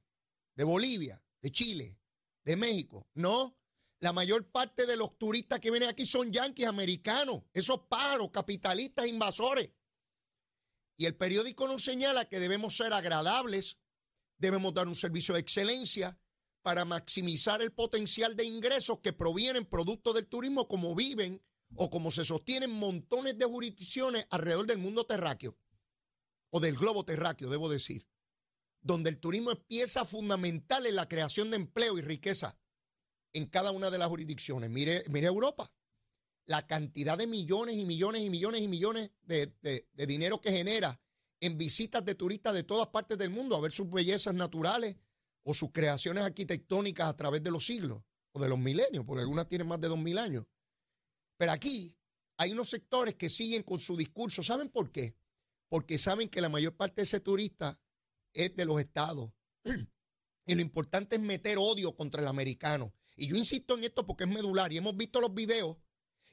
de 0.57 0.65
Bolivia, 0.65 1.23
de 1.43 1.53
Chile, 1.53 1.99
de 2.47 2.57
México. 2.57 3.07
No, 3.13 3.59
la 4.01 4.13
mayor 4.13 4.51
parte 4.51 4.87
de 4.87 4.97
los 4.97 5.19
turistas 5.19 5.61
que 5.61 5.71
vienen 5.71 5.91
aquí 5.91 6.07
son 6.07 6.33
yanquis 6.33 6.67
americanos, 6.67 7.43
esos 7.53 7.81
pájaros, 7.89 8.31
capitalistas, 8.31 9.09
invasores. 9.09 9.71
Y 10.97 11.05
el 11.05 11.17
periódico 11.17 11.69
nos 11.69 11.85
señala 11.85 12.25
que 12.27 12.39
debemos 12.39 12.77
ser 12.77 12.93
agradables, 12.95 13.79
debemos 14.39 14.73
dar 14.73 14.87
un 14.87 14.95
servicio 14.95 15.35
de 15.35 15.41
excelencia 15.41 16.19
para 16.63 16.85
maximizar 16.85 17.61
el 17.61 17.73
potencial 17.73 18.37
de 18.37 18.45
ingresos 18.45 19.01
que 19.01 19.13
provienen 19.13 19.67
producto 19.67 20.13
del 20.13 20.27
turismo 20.27 20.69
como 20.69 20.95
viven 20.95 21.43
o 21.75 21.91
como 21.91 22.11
se 22.11 22.25
sostienen 22.25 22.71
montones 22.71 23.37
de 23.37 23.45
jurisdicciones 23.45 24.27
alrededor 24.31 24.67
del 24.67 24.79
mundo 24.79 25.05
terráqueo 25.05 25.59
o 26.51 26.61
del 26.61 26.77
globo 26.77 27.05
terráqueo, 27.05 27.51
debo 27.51 27.69
decir, 27.69 28.07
donde 28.87 29.11
el 29.11 29.19
turismo 29.19 29.51
es 29.51 29.59
pieza 29.67 30.05
fundamental 30.05 30.87
en 30.87 30.95
la 30.95 31.09
creación 31.09 31.51
de 31.51 31.57
empleo 31.57 31.99
y 31.99 32.03
riqueza 32.03 32.57
en 33.33 33.47
cada 33.47 33.73
una 33.73 33.91
de 33.91 33.99
las 33.99 34.09
jurisdicciones. 34.09 34.71
Mire, 34.71 35.03
mire 35.11 35.27
Europa, 35.27 35.71
la 36.47 36.67
cantidad 36.67 37.19
de 37.19 37.27
millones 37.27 37.77
y 37.77 37.85
millones 37.85 38.23
y 38.23 38.31
millones 38.31 38.61
y 38.61 38.69
millones 38.69 39.11
de, 39.23 39.53
de 39.61 40.07
dinero 40.07 40.41
que 40.41 40.53
genera 40.53 41.01
en 41.41 41.59
visitas 41.59 42.05
de 42.05 42.15
turistas 42.15 42.55
de 42.55 42.63
todas 42.63 42.87
partes 42.89 43.19
del 43.19 43.31
mundo 43.31 43.57
a 43.57 43.61
ver 43.61 43.73
sus 43.73 43.91
bellezas 43.91 44.35
naturales 44.35 44.97
o 45.43 45.53
sus 45.53 45.73
creaciones 45.73 46.23
arquitectónicas 46.23 47.09
a 47.09 47.17
través 47.17 47.43
de 47.43 47.51
los 47.51 47.67
siglos 47.67 48.03
o 48.33 48.41
de 48.41 48.49
los 48.49 48.59
milenios, 48.59 49.05
porque 49.05 49.23
algunas 49.23 49.49
tienen 49.49 49.67
más 49.67 49.81
de 49.81 49.89
dos 49.89 49.99
mil 49.99 50.19
años. 50.19 50.45
Pero 51.37 51.53
aquí 51.53 51.97
hay 52.39 52.53
unos 52.53 52.71
sectores 52.71 53.15
que 53.15 53.29
siguen 53.29 53.63
con 53.63 53.81
su 53.81 53.97
discurso. 53.97 54.43
¿Saben 54.43 54.69
por 54.69 54.93
qué? 54.93 55.17
Porque 55.69 55.99
saben 55.99 56.29
que 56.29 56.41
la 56.41 56.49
mayor 56.49 56.77
parte 56.77 56.97
de 56.97 57.05
ese 57.05 57.21
turista 57.21 57.81
es 58.37 58.55
de 58.57 58.65
los 58.65 58.81
estados. 58.81 59.31
Y 60.49 60.55
lo 60.55 60.61
importante 60.61 61.17
es 61.17 61.23
meter 61.23 61.59
odio 61.59 61.97
contra 61.97 62.23
el 62.23 62.29
americano. 62.29 62.95
Y 63.17 63.27
yo 63.27 63.37
insisto 63.37 63.77
en 63.77 63.85
esto 63.85 64.07
porque 64.07 64.25
es 64.25 64.31
medular 64.31 64.73
y 64.73 64.77
hemos 64.77 64.97
visto 64.97 65.21
los 65.21 65.35
videos 65.35 65.77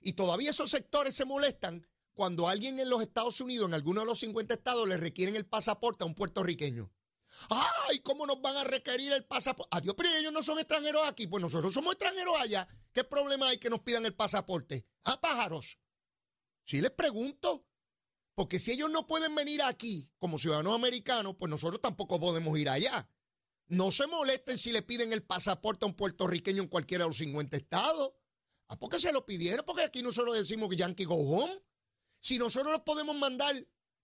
y 0.03 0.13
todavía 0.13 0.51
esos 0.51 0.69
sectores 0.69 1.15
se 1.15 1.25
molestan 1.25 1.87
cuando 2.13 2.47
alguien 2.47 2.79
en 2.79 2.89
los 2.89 3.01
Estados 3.01 3.41
Unidos, 3.41 3.67
en 3.67 3.73
alguno 3.73 4.01
de 4.01 4.05
los 4.05 4.19
50 4.19 4.53
estados, 4.53 4.87
le 4.87 4.97
requieren 4.97 5.35
el 5.35 5.45
pasaporte 5.45 6.03
a 6.03 6.07
un 6.07 6.13
puertorriqueño. 6.13 6.91
¡Ay! 7.49 7.99
¿Cómo 7.99 8.27
nos 8.27 8.41
van 8.41 8.55
a 8.57 8.63
requerir 8.63 9.11
el 9.13 9.25
pasaporte? 9.25 9.75
Adiós, 9.75 9.95
pero 9.97 10.09
ellos 10.09 10.31
no 10.31 10.43
son 10.43 10.59
extranjeros 10.59 11.07
aquí. 11.07 11.25
Pues 11.25 11.41
nosotros 11.41 11.73
somos 11.73 11.93
extranjeros 11.93 12.35
allá. 12.39 12.67
¿Qué 12.91 13.03
problema 13.03 13.47
hay 13.47 13.57
que 13.57 13.69
nos 13.69 13.79
pidan 13.79 14.05
el 14.05 14.13
pasaporte? 14.13 14.85
¿A 15.05 15.19
pájaros? 15.19 15.79
Si 16.65 16.81
les 16.81 16.91
pregunto. 16.91 17.65
Porque 18.35 18.59
si 18.59 18.71
ellos 18.71 18.89
no 18.89 19.05
pueden 19.05 19.35
venir 19.35 19.61
aquí 19.61 20.11
como 20.17 20.39
ciudadanos 20.39 20.73
americanos, 20.73 21.35
pues 21.37 21.49
nosotros 21.49 21.81
tampoco 21.81 22.19
podemos 22.19 22.57
ir 22.57 22.69
allá. 22.69 23.07
No 23.67 23.91
se 23.91 24.07
molesten 24.07 24.57
si 24.57 24.71
le 24.71 24.81
piden 24.81 25.13
el 25.13 25.23
pasaporte 25.23 25.85
a 25.85 25.87
un 25.87 25.95
puertorriqueño 25.95 26.63
en 26.63 26.67
cualquiera 26.67 27.03
de 27.03 27.09
los 27.09 27.17
50 27.17 27.55
estados. 27.57 28.13
¿A 28.67 28.77
por 28.77 28.89
qué 28.89 28.99
se 28.99 29.11
lo 29.11 29.25
pidieron? 29.25 29.65
Porque 29.65 29.83
aquí 29.83 30.01
nosotros 30.01 30.35
decimos 30.35 30.69
que 30.69 30.77
Yankee 30.77 31.05
go 31.05 31.15
home. 31.15 31.61
Si 32.19 32.37
nosotros 32.37 32.71
los 32.71 32.81
podemos 32.81 33.15
mandar 33.15 33.55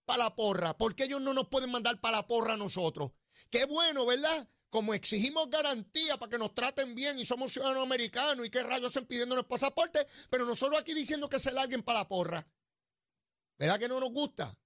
para 0.04 0.24
la 0.24 0.36
porra, 0.36 0.76
¿por 0.76 0.94
qué 0.94 1.04
ellos 1.04 1.20
no 1.20 1.34
nos 1.34 1.48
pueden 1.48 1.70
mandar 1.70 2.00
para 2.00 2.18
la 2.18 2.26
porra 2.26 2.54
a 2.54 2.56
nosotros? 2.56 3.12
Qué 3.48 3.64
bueno, 3.64 4.06
¿verdad? 4.06 4.48
Como 4.68 4.94
exigimos 4.94 5.50
garantía 5.50 6.16
para 6.18 6.30
que 6.30 6.38
nos 6.38 6.54
traten 6.54 6.94
bien 6.94 7.18
y 7.18 7.24
somos 7.24 7.52
ciudadanos 7.52 7.82
americanos 7.82 8.46
y 8.46 8.50
qué 8.50 8.62
rayos 8.62 8.88
están 8.88 9.06
pidiéndonos 9.06 9.46
pasaporte, 9.46 10.06
pero 10.28 10.46
nosotros 10.46 10.80
aquí 10.80 10.94
diciendo 10.94 11.28
que 11.28 11.40
se 11.40 11.52
larguen 11.52 11.82
para 11.82 12.00
la 12.00 12.08
porra. 12.08 12.46
¿Verdad 13.60 13.78
que 13.78 13.88
no 13.88 14.00
nos 14.00 14.10
gusta? 14.10 14.58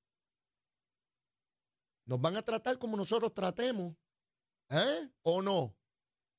Nos 2.04 2.20
van 2.20 2.36
a 2.36 2.44
tratar 2.44 2.78
como 2.78 2.96
nosotros 2.96 3.34
tratemos. 3.34 3.96
¿Eh? 4.70 5.10
¿O 5.22 5.42
no? 5.42 5.76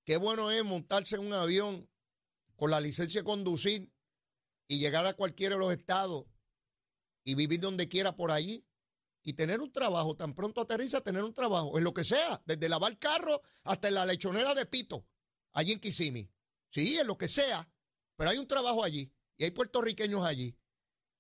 Qué 0.05 0.15
bueno 0.15 0.49
es 0.49 0.63
montarse 0.63 1.15
en 1.15 1.25
un 1.25 1.33
avión 1.33 1.89
con 2.55 2.71
la 2.71 2.79
licencia 2.79 3.19
de 3.19 3.25
conducir 3.25 3.91
y 4.69 4.79
llegar 4.79 5.05
a 5.05 5.15
cualquiera 5.15 5.55
de 5.55 5.59
los 5.59 5.73
estados 5.73 6.27
y 7.25 7.35
vivir 7.35 7.59
donde 7.59 7.89
quiera 7.89 8.15
por 8.15 8.31
allí 8.31 8.65
y 9.21 9.33
tener 9.33 9.59
un 9.59 9.73
trabajo, 9.73 10.15
tan 10.15 10.33
pronto 10.33 10.61
aterriza, 10.61 11.01
tener 11.01 11.25
un 11.25 11.33
trabajo, 11.33 11.77
en 11.77 11.83
lo 11.83 11.93
que 11.93 12.05
sea, 12.05 12.41
desde 12.45 12.69
lavar 12.69 12.97
carro 12.97 13.41
hasta 13.65 13.91
la 13.91 14.05
lechonera 14.05 14.53
de 14.53 14.65
Pito, 14.65 15.05
allí 15.51 15.73
en 15.73 15.79
Kissimmee. 15.81 16.31
Sí, 16.69 16.97
en 16.97 17.07
lo 17.07 17.17
que 17.17 17.27
sea, 17.27 17.69
pero 18.15 18.29
hay 18.29 18.37
un 18.37 18.47
trabajo 18.47 18.83
allí 18.83 19.11
y 19.35 19.43
hay 19.43 19.51
puertorriqueños 19.51 20.23
allí 20.23 20.55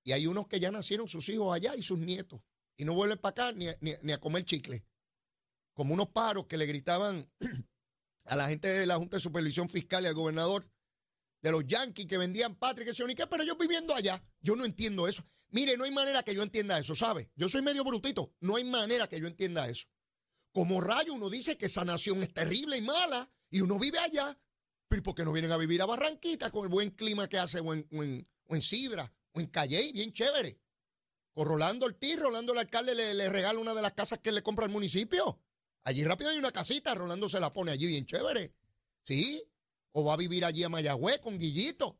y 0.05 0.13
hay 0.13 0.27
unos 0.27 0.47
que 0.47 0.61
ya 0.61 0.71
nacieron 0.71 1.09
sus 1.09 1.27
hijos 1.27 1.53
allá 1.53 1.75
y 1.75 1.83
sus 1.83 1.99
nietos. 1.99 2.39
Y 2.77 2.85
no 2.85 2.93
vuelven 2.93 3.17
para 3.17 3.49
acá 3.49 3.51
ni, 3.53 3.67
ni 3.81 4.13
a 4.13 4.19
comer 4.19 4.45
chicle. 4.45 4.85
Como 5.73 5.93
unos 5.93 6.09
paros 6.09 6.45
que 6.45 6.57
le 6.57 6.65
gritaban 6.65 7.29
a 8.25 8.35
la 8.37 8.47
gente 8.47 8.69
de 8.69 8.85
la 8.85 8.95
Junta 8.95 9.17
de 9.17 9.21
Supervisión 9.21 9.67
Fiscal 9.67 10.03
y 10.03 10.07
al 10.07 10.13
gobernador 10.13 10.69
de 11.41 11.51
los 11.51 11.65
yanquis 11.67 12.07
que 12.07 12.17
vendían 12.17 12.55
patria, 12.55 12.87
que 12.87 12.95
se 12.95 13.05
qué, 13.13 13.27
pero 13.27 13.43
yo 13.43 13.55
viviendo 13.55 13.93
allá, 13.93 14.23
yo 14.41 14.55
no 14.55 14.65
entiendo 14.65 15.07
eso. 15.07 15.23
Mire, 15.49 15.77
no 15.77 15.83
hay 15.83 15.91
manera 15.91 16.23
que 16.23 16.33
yo 16.33 16.41
entienda 16.41 16.79
eso, 16.79 16.95
¿sabe? 16.95 17.29
Yo 17.35 17.49
soy 17.49 17.61
medio 17.61 17.83
brutito, 17.83 18.33
no 18.39 18.55
hay 18.55 18.63
manera 18.63 19.07
que 19.07 19.19
yo 19.19 19.27
entienda 19.27 19.67
eso. 19.67 19.85
Como 20.51 20.81
rayo 20.81 21.13
uno 21.13 21.29
dice 21.29 21.57
que 21.57 21.67
esa 21.67 21.85
nación 21.85 22.23
es 22.23 22.33
terrible 22.33 22.77
y 22.77 22.81
mala 22.81 23.29
y 23.51 23.61
uno 23.61 23.77
vive 23.77 23.99
allá, 23.99 24.39
pero 24.87 25.03
¿por 25.03 25.15
qué 25.15 25.23
no 25.23 25.33
vienen 25.33 25.51
a 25.51 25.57
vivir 25.57 25.81
a 25.81 25.85
Barranquita 25.85 26.49
con 26.49 26.63
el 26.63 26.69
buen 26.69 26.91
clima 26.91 27.27
que 27.27 27.37
hace 27.37 27.59
o 27.59 27.73
en, 27.73 27.87
en, 27.91 28.61
Sidra 28.61 29.13
o 29.35 29.39
en 29.39 29.47
Calle, 29.47 29.91
bien 29.93 30.13
chévere? 30.13 30.59
Con 31.33 31.47
Rolando 31.47 31.85
Ortiz, 31.85 32.17
Rolando 32.17 32.53
el 32.53 32.59
alcalde 32.59 32.95
le, 32.95 33.29
regala 33.29 33.59
una 33.59 33.73
de 33.73 33.81
las 33.81 33.91
casas 33.91 34.19
que 34.19 34.31
le 34.31 34.41
compra 34.41 34.65
al 34.65 34.71
municipio. 34.71 35.41
Allí 35.83 36.03
rápido 36.05 36.29
hay 36.29 36.37
una 36.37 36.51
casita, 36.51 36.95
Rolando 36.95 37.27
se 37.27 37.39
la 37.39 37.51
pone 37.51 37.71
allí 37.71 37.87
bien 37.87 38.05
chévere. 38.05 38.55
¿Sí? 39.03 39.43
O 39.91 40.05
va 40.05 40.13
a 40.13 40.17
vivir 40.17 40.45
allí 40.45 40.63
a 40.63 40.69
Mayagüez 40.69 41.19
con 41.19 41.37
Guillito. 41.37 41.99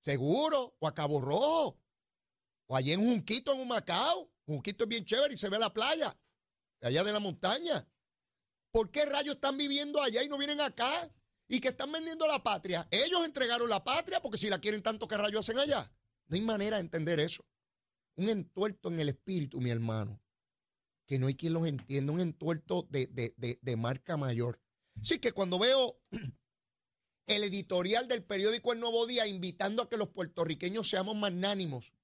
Seguro. 0.00 0.74
O 0.78 0.88
a 0.88 0.94
Cabo 0.94 1.20
Rojo. 1.20 1.78
O 2.66 2.76
allí 2.76 2.92
en 2.92 3.04
Junquito, 3.04 3.52
en 3.52 3.60
un 3.60 3.68
Macao. 3.68 4.32
Junquito 4.46 4.84
es 4.84 4.88
bien 4.88 5.04
chévere 5.04 5.34
y 5.34 5.38
se 5.38 5.48
ve 5.50 5.58
la 5.58 5.72
playa. 5.72 6.18
Allá 6.80 7.04
de 7.04 7.12
la 7.12 7.20
montaña. 7.20 7.86
¿Por 8.72 8.90
qué 8.90 9.04
rayos 9.04 9.34
están 9.34 9.58
viviendo 9.58 10.00
allá 10.00 10.22
y 10.22 10.28
no 10.28 10.38
vienen 10.38 10.60
acá? 10.60 11.10
Y 11.48 11.60
que 11.60 11.68
están 11.68 11.92
vendiendo 11.92 12.26
la 12.26 12.42
patria. 12.42 12.88
Ellos 12.90 13.24
entregaron 13.26 13.68
la 13.68 13.84
patria 13.84 14.20
porque 14.20 14.38
si 14.38 14.48
la 14.48 14.58
quieren 14.58 14.82
tanto, 14.82 15.06
¿qué 15.06 15.16
rayos 15.16 15.40
hacen 15.40 15.58
allá? 15.58 15.92
No 16.30 16.36
hay 16.36 16.42
manera 16.42 16.76
de 16.78 16.82
entender 16.82 17.20
eso. 17.20 17.44
Un 18.16 18.30
entuerto 18.30 18.88
en 18.88 19.00
el 19.00 19.10
espíritu, 19.10 19.60
mi 19.60 19.68
hermano 19.68 20.18
que 21.10 21.18
no 21.18 21.26
hay 21.26 21.34
quien 21.34 21.54
los 21.54 21.66
entienda, 21.66 22.12
un 22.12 22.20
entuerto 22.20 22.86
de, 22.88 23.76
marca 23.76 24.16
mayor. 24.16 24.60
Así 25.00 25.18
que 25.18 25.32
cuando 25.32 25.58
veo 25.58 26.00
el 27.26 27.42
editorial 27.42 28.06
del 28.06 28.22
periódico 28.22 28.72
El 28.72 28.78
Nuevo 28.78 29.08
Día 29.08 29.26
invitando 29.26 29.82
a 29.82 29.88
que 29.88 29.96
los 29.96 30.10
puertorriqueños 30.10 30.88
seamos 30.88 31.16
magnánimos, 31.16 31.94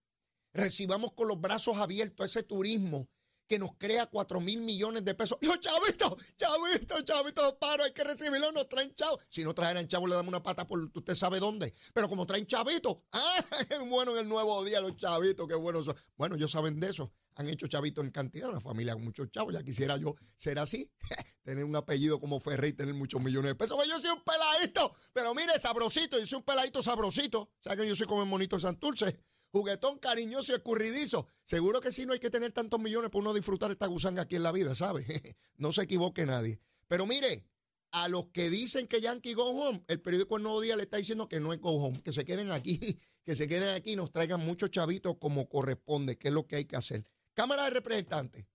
recibamos 0.53 1.13
con 1.13 1.29
los 1.29 1.41
brazos 1.41 1.77
abiertos 1.77 2.27
ese 2.27 2.43
turismo 2.43 3.09
que 3.47 3.59
nos 3.59 3.75
crea 3.77 4.07
cuatro 4.07 4.41
mil 4.41 4.61
millones 4.61 5.05
de 5.05 5.15
pesos. 5.15 5.39
Yo, 5.41 5.57
chavito, 5.57 6.17
chavito, 6.37 7.01
chavito, 7.03 7.59
paro, 7.59 7.85
hay 7.85 7.93
que 7.93 8.05
recibirlo, 8.05 8.53
nos 8.53 8.69
traen 8.69 8.95
chavos. 8.95 9.21
Si 9.29 9.45
no 9.45 9.55
trajeran 9.55 9.89
chavos, 9.89 10.09
le 10.09 10.17
damos 10.17 10.29
una 10.29 10.43
pata 10.43 10.67
por 10.67 10.91
usted 10.95 11.15
sabe 11.15 11.41
dónde. 11.41 11.73
Pero 11.93 12.09
como 12.09 12.27
traen 12.27 12.47
chavitos, 12.47 12.99
ah, 13.13 13.45
bueno 13.87 14.13
en 14.13 14.19
el 14.19 14.29
nuevo 14.29 14.65
día 14.65 14.81
los 14.81 14.97
chavitos, 14.97 15.47
qué 15.47 15.55
buenos 15.55 15.87
son. 15.87 15.97
Bueno, 16.17 16.37
ellos 16.37 16.51
saben 16.51 16.81
de 16.81 16.91
eso. 16.91 17.13
Han 17.39 17.49
hecho 17.51 17.67
chavitos 17.67 18.03
en 18.03 18.11
cantidad, 18.11 18.49
una 18.49 18.63
familia 18.63 18.95
con 18.95 19.05
muchos 19.05 19.31
chavos. 19.31 19.53
Ya 19.53 19.63
quisiera 19.63 19.99
yo 19.99 20.15
ser 20.37 20.59
así, 20.59 20.91
tener 21.45 21.65
un 21.65 21.77
apellido 21.77 22.19
como 22.19 22.41
Ferrey 22.41 22.73
tener 22.73 22.95
muchos 22.95 23.21
millones 23.21 23.51
de 23.51 23.55
pesos. 23.55 23.77
Pues 23.77 23.89
yo 23.89 24.01
soy 24.01 24.11
un 24.11 24.25
peladito, 24.25 24.95
pero 25.13 25.35
mire, 25.35 25.59
sabrosito, 25.61 26.19
yo 26.19 26.27
soy 26.27 26.39
un 26.39 26.45
peladito 26.45 26.83
sabrosito. 26.83 27.41
O 27.43 27.63
sea 27.63 27.77
que 27.77 27.87
yo 27.87 27.95
soy 27.95 28.07
como 28.07 28.23
el 28.23 28.29
monito 28.29 28.59
Santurce 28.59 29.21
juguetón, 29.53 29.99
cariñoso 29.99 30.53
y 30.53 30.57
escurridizo. 30.57 31.27
Seguro 31.45 31.81
que 31.81 31.93
sí, 31.93 32.07
no 32.07 32.13
hay 32.13 32.19
que 32.19 32.31
tener 32.31 32.53
tantos 32.53 32.81
millones 32.81 33.11
para 33.11 33.21
uno 33.21 33.35
disfrutar 33.35 33.71
esta 33.71 33.87
gusanga 33.87 34.23
aquí 34.23 34.37
en 34.37 34.43
la 34.43 34.53
vida, 34.53 34.75
¿sabe? 34.75 35.07
no 35.57 35.73
se 35.73 35.83
equivoque 35.83 36.27
nadie. 36.27 36.61
Pero 36.89 37.07
mire, 37.07 37.45
a 37.93 38.09
los 38.09 38.27
que 38.27 38.51
dicen 38.51 38.87
que 38.87 39.01
Yankee 39.01 39.35
go 39.35 39.51
home, 39.51 39.83
el 39.89 40.01
periódico 40.01 40.37
El 40.37 40.43
Nuevo 40.43 40.61
Día 40.61 40.77
le 40.77 40.83
está 40.83 40.99
diciendo 40.99 41.29
que 41.29 41.41
no 41.41 41.53
es 41.53 41.61
go 41.61 41.73
home, 41.73 42.03
que 42.03 42.13
se 42.13 42.25
queden 42.25 42.51
aquí, 42.51 42.79
que 43.25 43.35
se 43.35 43.49
queden 43.49 43.75
aquí 43.75 43.93
y 43.93 43.97
nos 43.97 44.13
traigan 44.13 44.45
muchos 44.45 44.71
chavitos 44.71 45.17
como 45.19 45.49
corresponde, 45.49 46.19
que 46.19 46.29
es 46.29 46.35
lo 46.35 46.47
que 46.47 46.57
hay 46.57 46.65
que 46.65 46.77
hacer. 46.77 47.07
Cámara 47.35 47.65
de 47.65 47.71
Representantes, 47.71 48.47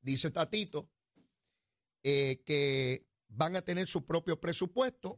dice 0.00 0.30
Tatito, 0.30 0.90
eh, 2.02 2.42
que 2.44 3.06
van 3.28 3.56
a 3.56 3.62
tener 3.62 3.86
su 3.86 4.04
propio 4.04 4.40
presupuesto, 4.40 5.16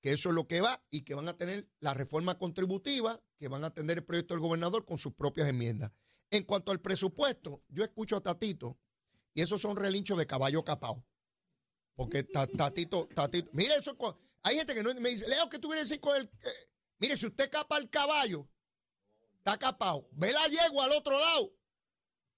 que 0.00 0.12
eso 0.12 0.28
es 0.28 0.34
lo 0.34 0.46
que 0.46 0.60
va 0.60 0.82
y 0.90 1.02
que 1.02 1.14
van 1.14 1.28
a 1.28 1.36
tener 1.36 1.68
la 1.80 1.94
reforma 1.94 2.38
contributiva, 2.38 3.22
que 3.38 3.48
van 3.48 3.64
a 3.64 3.74
tener 3.74 3.98
el 3.98 4.04
proyecto 4.04 4.34
del 4.34 4.40
gobernador 4.40 4.84
con 4.84 4.98
sus 4.98 5.14
propias 5.14 5.48
enmiendas. 5.48 5.92
En 6.30 6.44
cuanto 6.44 6.72
al 6.72 6.80
presupuesto, 6.80 7.62
yo 7.68 7.84
escucho 7.84 8.16
a 8.16 8.20
Tatito 8.20 8.78
y 9.34 9.42
esos 9.42 9.60
son 9.60 9.76
relinchos 9.76 10.18
de 10.18 10.26
caballo 10.26 10.64
capao. 10.64 11.04
Porque 11.94 12.22
Tatito, 12.22 13.08
Tatito, 13.14 13.50
mire 13.52 13.74
eso, 13.76 13.96
hay 14.42 14.56
gente 14.56 14.74
que 14.74 14.82
no 14.82 14.94
me 14.94 15.10
dice, 15.10 15.28
Leo, 15.28 15.48
que 15.48 15.58
tú 15.58 15.68
vienes 15.68 15.86
a 15.86 15.88
decir 15.88 16.00
con 16.00 16.16
el... 16.16 16.30
mire, 16.98 17.16
si 17.16 17.26
usted 17.26 17.50
capa 17.50 17.78
el 17.78 17.90
caballo, 17.90 18.48
está 19.38 19.58
capado. 19.58 20.08
Ve 20.12 20.32
la 20.32 20.46
yegua 20.46 20.84
al 20.84 20.92
otro 20.92 21.18
lado. 21.18 21.52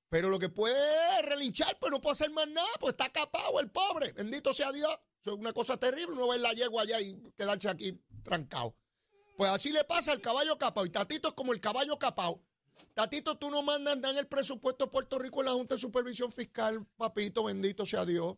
Pero 0.09 0.29
lo 0.29 0.39
que 0.39 0.49
puede 0.49 1.23
relinchar, 1.23 1.79
pero 1.79 1.93
no 1.93 2.01
puede 2.01 2.13
hacer 2.13 2.31
más 2.31 2.49
nada, 2.49 2.69
pues 2.81 2.93
está 2.93 3.11
capado 3.11 3.61
el 3.61 3.71
pobre. 3.71 4.13
Bendito 4.13 4.53
sea 4.53 4.73
Dios. 4.73 4.99
Eso 5.23 5.35
es 5.35 5.39
una 5.39 5.53
cosa 5.53 5.77
terrible, 5.77 6.17
no 6.17 6.29
ver 6.29 6.41
la 6.41 6.53
yegua 6.53 6.83
allá 6.83 7.01
y 7.01 7.15
quedarse 7.37 7.69
aquí 7.69 8.01
trancado. 8.23 8.75
Pues 9.37 9.51
así 9.51 9.73
le 9.73 9.85
pasa 9.85 10.13
al 10.13 10.21
caballo 10.21 10.57
capado. 10.57 10.87
Y 10.87 10.91
Tatito 10.91 11.29
es 11.29 11.35
como 11.35 11.53
el 11.53 11.61
caballo 11.61 11.99
capado. 11.99 12.43
Tatito, 12.95 13.37
tú 13.37 13.51
no 13.51 13.63
mandas 13.63 13.97
nada 13.97 14.13
en 14.13 14.19
el 14.19 14.27
presupuesto 14.27 14.87
de 14.87 14.91
Puerto 14.91 15.19
Rico 15.19 15.41
en 15.41 15.47
la 15.47 15.53
Junta 15.53 15.75
de 15.75 15.81
Supervisión 15.81 16.33
Fiscal, 16.33 16.87
papito, 16.97 17.45
bendito 17.45 17.87
sea 17.87 18.05
Dios. 18.05 18.37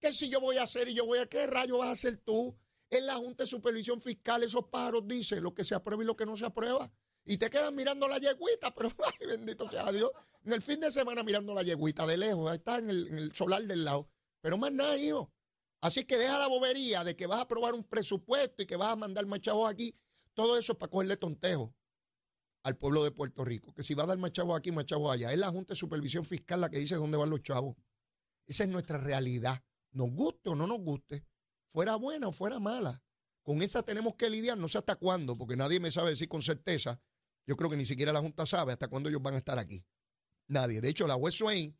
¿Qué 0.00 0.12
si 0.12 0.28
yo 0.28 0.40
voy 0.40 0.56
a 0.56 0.64
hacer 0.64 0.88
y 0.88 0.94
yo 0.94 1.06
voy 1.06 1.18
a 1.18 1.26
qué 1.26 1.46
rayo 1.46 1.78
vas 1.78 1.88
a 1.88 1.92
hacer 1.92 2.16
tú? 2.18 2.56
En 2.90 3.06
la 3.06 3.16
Junta 3.16 3.44
de 3.44 3.48
Supervisión 3.48 4.00
Fiscal 4.00 4.42
esos 4.42 4.64
pájaros 4.68 5.06
dicen 5.06 5.42
lo 5.42 5.54
que 5.54 5.64
se 5.64 5.74
aprueba 5.74 6.02
y 6.02 6.06
lo 6.06 6.16
que 6.16 6.26
no 6.26 6.36
se 6.36 6.46
aprueba. 6.46 6.90
Y 7.24 7.38
te 7.38 7.50
quedan 7.50 7.74
mirando 7.74 8.08
la 8.08 8.18
yeguita, 8.18 8.74
pero 8.74 8.90
ay, 9.20 9.26
bendito 9.26 9.68
sea 9.68 9.90
Dios. 9.92 10.10
En 10.44 10.52
el 10.52 10.62
fin 10.62 10.80
de 10.80 10.90
semana 10.90 11.22
mirando 11.22 11.54
la 11.54 11.62
yeguita 11.62 12.06
de 12.06 12.16
lejos, 12.16 12.50
ahí 12.50 12.56
está 12.56 12.78
en 12.78 12.90
el 12.90 13.32
solar 13.34 13.62
del 13.62 13.84
lado. 13.84 14.08
Pero 14.40 14.56
más 14.58 14.72
nada, 14.72 14.96
hijo. 14.96 15.32
Así 15.80 16.04
que 16.04 16.16
deja 16.16 16.38
la 16.38 16.48
bobería 16.48 17.04
de 17.04 17.16
que 17.16 17.26
vas 17.26 17.38
a 17.38 17.42
aprobar 17.42 17.74
un 17.74 17.84
presupuesto 17.84 18.62
y 18.62 18.66
que 18.66 18.76
vas 18.76 18.90
a 18.90 18.96
mandar 18.96 19.26
machado 19.26 19.66
aquí. 19.66 19.94
Todo 20.34 20.58
eso 20.58 20.72
es 20.72 20.78
para 20.78 20.90
cogerle 20.90 21.16
tontejo 21.16 21.74
al 22.62 22.76
pueblo 22.76 23.04
de 23.04 23.10
Puerto 23.10 23.44
Rico. 23.44 23.72
Que 23.72 23.82
si 23.82 23.94
va 23.94 24.04
a 24.04 24.06
dar 24.06 24.18
machado 24.18 24.54
aquí, 24.54 24.72
machado 24.72 25.10
allá. 25.10 25.32
Es 25.32 25.38
la 25.38 25.50
Junta 25.50 25.74
de 25.74 25.76
Supervisión 25.78 26.24
Fiscal 26.24 26.60
la 26.60 26.70
que 26.70 26.78
dice 26.78 26.96
dónde 26.96 27.16
van 27.16 27.30
los 27.30 27.42
chavos. 27.42 27.76
Esa 28.46 28.64
es 28.64 28.70
nuestra 28.70 28.98
realidad. 28.98 29.62
Nos 29.92 30.10
guste 30.10 30.50
o 30.50 30.54
no 30.54 30.66
nos 30.66 30.80
guste. 30.80 31.24
Fuera 31.68 31.96
buena 31.96 32.28
o 32.28 32.32
fuera 32.32 32.58
mala. 32.58 33.02
Con 33.42 33.62
esa 33.62 33.82
tenemos 33.82 34.16
que 34.16 34.28
lidiar, 34.28 34.58
no 34.58 34.66
sé 34.66 34.78
hasta 34.78 34.96
cuándo, 34.96 35.36
porque 35.36 35.56
nadie 35.56 35.78
me 35.78 35.90
sabe 35.90 36.10
decir 36.10 36.28
con 36.28 36.42
certeza. 36.42 37.00
Yo 37.46 37.56
creo 37.56 37.70
que 37.70 37.76
ni 37.76 37.84
siquiera 37.84 38.12
la 38.12 38.20
Junta 38.20 38.44
sabe 38.44 38.72
hasta 38.72 38.88
cuándo 38.88 39.08
ellos 39.08 39.22
van 39.22 39.34
a 39.34 39.38
estar 39.38 39.58
aquí. 39.58 39.84
Nadie. 40.48 40.80
De 40.80 40.88
hecho, 40.88 41.06
la 41.06 41.16
West 41.16 41.38
Swain 41.38 41.78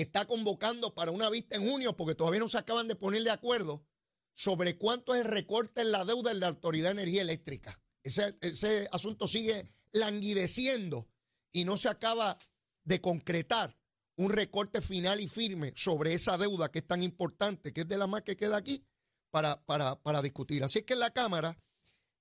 está 0.00 0.26
convocando 0.26 0.94
para 0.94 1.10
una 1.10 1.30
vista 1.30 1.56
en 1.56 1.68
junio, 1.68 1.96
porque 1.96 2.14
todavía 2.14 2.40
no 2.40 2.48
se 2.48 2.58
acaban 2.58 2.88
de 2.88 2.96
poner 2.96 3.22
de 3.22 3.30
acuerdo 3.30 3.86
sobre 4.34 4.76
cuánto 4.76 5.14
es 5.14 5.22
el 5.22 5.26
recorte 5.26 5.82
en 5.82 5.92
la 5.92 6.04
deuda 6.04 6.32
de 6.32 6.40
la 6.40 6.48
Autoridad 6.48 6.88
de 6.88 7.02
Energía 7.02 7.22
Eléctrica. 7.22 7.80
Ese, 8.02 8.36
ese 8.40 8.88
asunto 8.92 9.26
sigue 9.26 9.66
languideciendo 9.92 11.08
y 11.52 11.64
no 11.64 11.76
se 11.76 11.88
acaba 11.88 12.38
de 12.84 13.00
concretar 13.00 13.76
un 14.16 14.30
recorte 14.30 14.80
final 14.80 15.20
y 15.20 15.28
firme 15.28 15.72
sobre 15.76 16.14
esa 16.14 16.38
deuda 16.38 16.70
que 16.70 16.80
es 16.80 16.86
tan 16.86 17.02
importante, 17.02 17.72
que 17.72 17.82
es 17.82 17.88
de 17.88 17.98
la 17.98 18.06
más 18.06 18.22
que 18.22 18.36
queda 18.36 18.56
aquí, 18.56 18.86
para, 19.30 19.64
para, 19.64 20.00
para 20.02 20.22
discutir. 20.22 20.62
Así 20.64 20.82
que 20.82 20.94
en 20.94 21.00
la 21.00 21.12
Cámara 21.12 21.58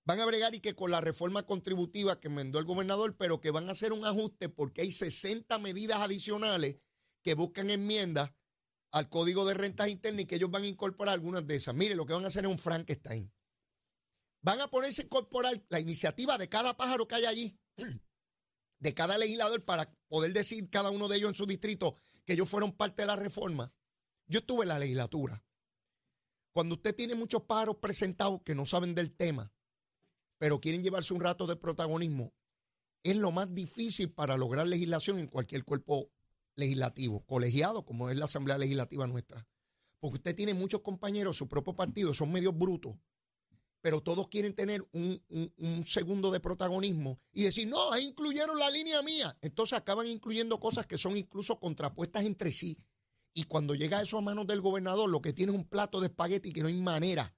van 0.05 0.19
a 0.19 0.25
bregar 0.25 0.55
y 0.55 0.59
que 0.59 0.75
con 0.75 0.91
la 0.91 1.01
reforma 1.01 1.43
contributiva 1.43 2.19
que 2.19 2.27
enmendó 2.27 2.59
el 2.59 2.65
gobernador, 2.65 3.15
pero 3.17 3.41
que 3.41 3.51
van 3.51 3.67
a 3.69 3.73
hacer 3.73 3.93
un 3.93 4.05
ajuste 4.05 4.49
porque 4.49 4.81
hay 4.81 4.91
60 4.91 5.59
medidas 5.59 5.99
adicionales 5.99 6.77
que 7.29 7.35
buscan 7.35 7.69
enmiendas 7.69 8.33
al 8.91 9.07
código 9.07 9.45
de 9.45 9.53
rentas 9.53 9.87
internas 9.87 10.23
y 10.23 10.25
que 10.25 10.37
ellos 10.37 10.49
van 10.49 10.63
a 10.63 10.67
incorporar 10.67 11.13
algunas 11.13 11.45
de 11.45 11.57
esas. 11.57 11.75
Mire, 11.75 11.93
lo 11.93 12.07
que 12.07 12.13
van 12.13 12.23
a 12.23 12.29
hacer 12.29 12.43
es 12.45 12.49
un 12.49 12.57
Frankenstein. 12.57 13.31
Van 14.41 14.59
a 14.61 14.67
ponerse 14.67 15.03
a 15.03 15.05
incorporar 15.05 15.63
la 15.69 15.79
iniciativa 15.79 16.39
de 16.39 16.49
cada 16.49 16.75
pájaro 16.75 17.07
que 17.07 17.13
hay 17.13 17.25
allí, 17.25 17.59
de 18.79 18.93
cada 18.95 19.19
legislador, 19.19 19.63
para 19.63 19.95
poder 20.07 20.33
decir 20.33 20.71
cada 20.71 20.89
uno 20.89 21.07
de 21.07 21.17
ellos 21.17 21.29
en 21.29 21.35
su 21.35 21.45
distrito 21.45 21.95
que 22.25 22.33
ellos 22.33 22.49
fueron 22.49 22.75
parte 22.75 23.03
de 23.03 23.05
la 23.05 23.15
reforma. 23.15 23.75
Yo 24.25 24.39
estuve 24.39 24.63
en 24.63 24.69
la 24.69 24.79
legislatura. 24.79 25.45
Cuando 26.51 26.73
usted 26.73 26.95
tiene 26.95 27.13
muchos 27.13 27.43
pájaros 27.43 27.75
presentados 27.75 28.41
que 28.43 28.55
no 28.55 28.65
saben 28.65 28.95
del 28.95 29.15
tema, 29.15 29.53
pero 30.39 30.59
quieren 30.59 30.81
llevarse 30.81 31.13
un 31.13 31.21
rato 31.21 31.45
de 31.45 31.57
protagonismo, 31.57 32.33
es 33.03 33.17
lo 33.17 33.31
más 33.31 33.53
difícil 33.53 34.11
para 34.11 34.35
lograr 34.35 34.65
legislación 34.65 35.19
en 35.19 35.27
cualquier 35.27 35.63
cuerpo 35.63 36.11
legislativo, 36.59 37.25
colegiado, 37.25 37.85
como 37.85 38.09
es 38.09 38.17
la 38.19 38.25
Asamblea 38.25 38.57
Legislativa 38.57 39.07
nuestra. 39.07 39.47
Porque 39.99 40.17
usted 40.17 40.35
tiene 40.35 40.53
muchos 40.53 40.81
compañeros, 40.81 41.37
su 41.37 41.47
propio 41.47 41.75
partido, 41.75 42.13
son 42.13 42.31
medios 42.31 42.57
brutos, 42.57 42.95
pero 43.81 44.01
todos 44.01 44.27
quieren 44.27 44.53
tener 44.53 44.87
un, 44.91 45.21
un- 45.29 45.53
un 45.57 45.83
segundo 45.85 46.31
de 46.31 46.39
protagonismo 46.39 47.19
y 47.31 47.43
decir, 47.43 47.67
no, 47.67 47.91
ahí 47.93 48.05
incluyeron 48.05 48.59
la 48.59 48.69
línea 48.69 49.01
mía. 49.01 49.37
Entonces 49.41 49.77
acaban 49.77 50.07
incluyendo 50.07 50.59
cosas 50.59 50.85
que 50.85 50.97
son 50.97 51.15
incluso 51.17 51.59
contrapuestas 51.59 52.25
entre 52.25 52.51
sí. 52.51 52.77
Y 53.33 53.43
cuando 53.45 53.75
llega 53.75 54.01
eso 54.01 54.17
a 54.17 54.21
manos 54.21 54.47
del 54.47 54.59
gobernador, 54.61 55.09
lo 55.09 55.21
que 55.21 55.33
tiene 55.33 55.51
es 55.53 55.57
un 55.57 55.65
plato 55.65 56.01
de 56.01 56.07
espagueti 56.07 56.51
que 56.51 56.61
no 56.61 56.67
hay 56.67 56.73
manera. 56.73 57.33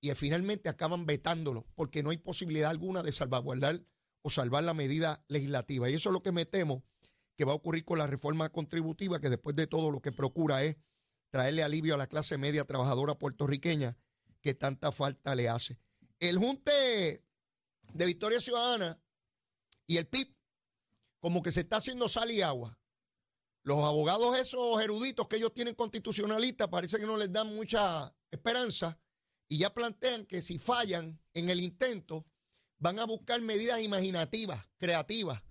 Y 0.00 0.10
finalmente 0.14 0.68
acaban 0.68 1.06
vetándolo, 1.06 1.66
porque 1.74 2.02
no 2.02 2.10
hay 2.10 2.16
posibilidad 2.18 2.70
alguna 2.70 3.02
de 3.02 3.12
salvaguardar 3.12 3.84
o 4.22 4.30
salvar 4.30 4.64
la 4.64 4.74
medida 4.74 5.24
legislativa. 5.28 5.88
Y 5.90 5.94
eso 5.94 6.08
es 6.08 6.12
lo 6.14 6.22
que 6.22 6.32
me 6.32 6.46
temo 6.46 6.82
que 7.40 7.46
va 7.46 7.52
a 7.52 7.56
ocurrir 7.56 7.86
con 7.86 7.96
la 7.96 8.06
reforma 8.06 8.50
contributiva, 8.50 9.18
que 9.18 9.30
después 9.30 9.56
de 9.56 9.66
todo 9.66 9.90
lo 9.90 10.02
que 10.02 10.12
procura 10.12 10.62
es 10.62 10.76
traerle 11.30 11.62
alivio 11.62 11.94
a 11.94 11.96
la 11.96 12.06
clase 12.06 12.36
media 12.36 12.66
trabajadora 12.66 13.18
puertorriqueña 13.18 13.96
que 14.42 14.52
tanta 14.52 14.92
falta 14.92 15.34
le 15.34 15.48
hace. 15.48 15.78
El 16.18 16.36
junte 16.36 17.24
de 17.94 18.04
Victoria 18.04 18.42
Ciudadana 18.42 19.02
y 19.86 19.96
el 19.96 20.06
PIB, 20.06 20.36
como 21.18 21.40
que 21.40 21.50
se 21.50 21.60
está 21.60 21.78
haciendo 21.78 22.10
sal 22.10 22.30
y 22.30 22.42
agua. 22.42 22.78
Los 23.62 23.78
abogados 23.78 24.36
esos 24.36 24.78
eruditos 24.82 25.26
que 25.26 25.36
ellos 25.36 25.54
tienen 25.54 25.74
constitucionalistas 25.74 26.68
parece 26.68 26.98
que 26.98 27.06
no 27.06 27.16
les 27.16 27.32
dan 27.32 27.46
mucha 27.46 28.14
esperanza 28.30 28.98
y 29.48 29.56
ya 29.56 29.72
plantean 29.72 30.26
que 30.26 30.42
si 30.42 30.58
fallan 30.58 31.18
en 31.32 31.48
el 31.48 31.60
intento 31.60 32.26
van 32.76 32.98
a 32.98 33.06
buscar 33.06 33.40
medidas 33.40 33.80
imaginativas, 33.80 34.62
creativas. 34.76 35.42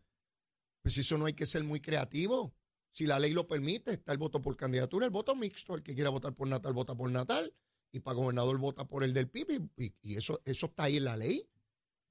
Pues 0.89 0.97
eso 0.97 1.19
no 1.19 1.27
hay 1.27 1.33
que 1.33 1.45
ser 1.45 1.63
muy 1.63 1.79
creativo. 1.79 2.51
Si 2.91 3.05
la 3.05 3.19
ley 3.19 3.31
lo 3.33 3.45
permite, 3.45 3.91
está 3.91 4.11
el 4.11 4.17
voto 4.17 4.41
por 4.41 4.57
candidatura, 4.57 5.05
el 5.05 5.11
voto 5.11 5.35
mixto. 5.35 5.75
El 5.75 5.83
que 5.83 5.93
quiera 5.93 6.09
votar 6.09 6.33
por 6.33 6.47
Natal, 6.47 6.73
vota 6.73 6.95
por 6.95 7.11
Natal. 7.11 7.53
Y 7.91 7.99
para 7.99 8.15
gobernador 8.15 8.57
vota 8.57 8.87
por 8.87 9.03
el 9.03 9.13
del 9.13 9.29
PIB. 9.29 9.69
Y, 10.01 10.15
eso, 10.15 10.41
eso 10.45 10.65
está 10.65 10.85
ahí 10.85 10.97
en 10.97 11.03
la 11.03 11.15
ley. 11.15 11.47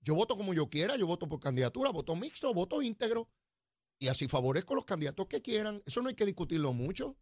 Yo 0.01 0.15
voto 0.15 0.37
como 0.37 0.55
yo 0.55 0.71
quiera, 0.71 0.97
yo 0.97 1.09
voto 1.09 1.29
por 1.29 1.41
candidatura, 1.41 1.91
voto 1.91 2.15
mixto, 2.15 2.55
voto 2.55 2.81
íntegro. 2.81 3.29
Y 3.99 4.07
así 4.07 4.29
favorezco 4.29 4.77
los 4.77 4.85
candidatos 4.85 5.27
que 5.27 5.43
quieran. 5.43 5.83
Eso 5.85 6.01
no 6.01 6.09
hay 6.09 6.15
que 6.15 6.25
discutirlo 6.25 6.73
mucho. 6.73 7.17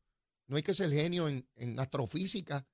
No 0.48 0.58
hay 0.58 0.62
que 0.62 0.74
ser 0.74 0.90
genio 0.90 1.26
en, 1.26 1.48
en 1.54 1.80
astrofísica 1.80 2.68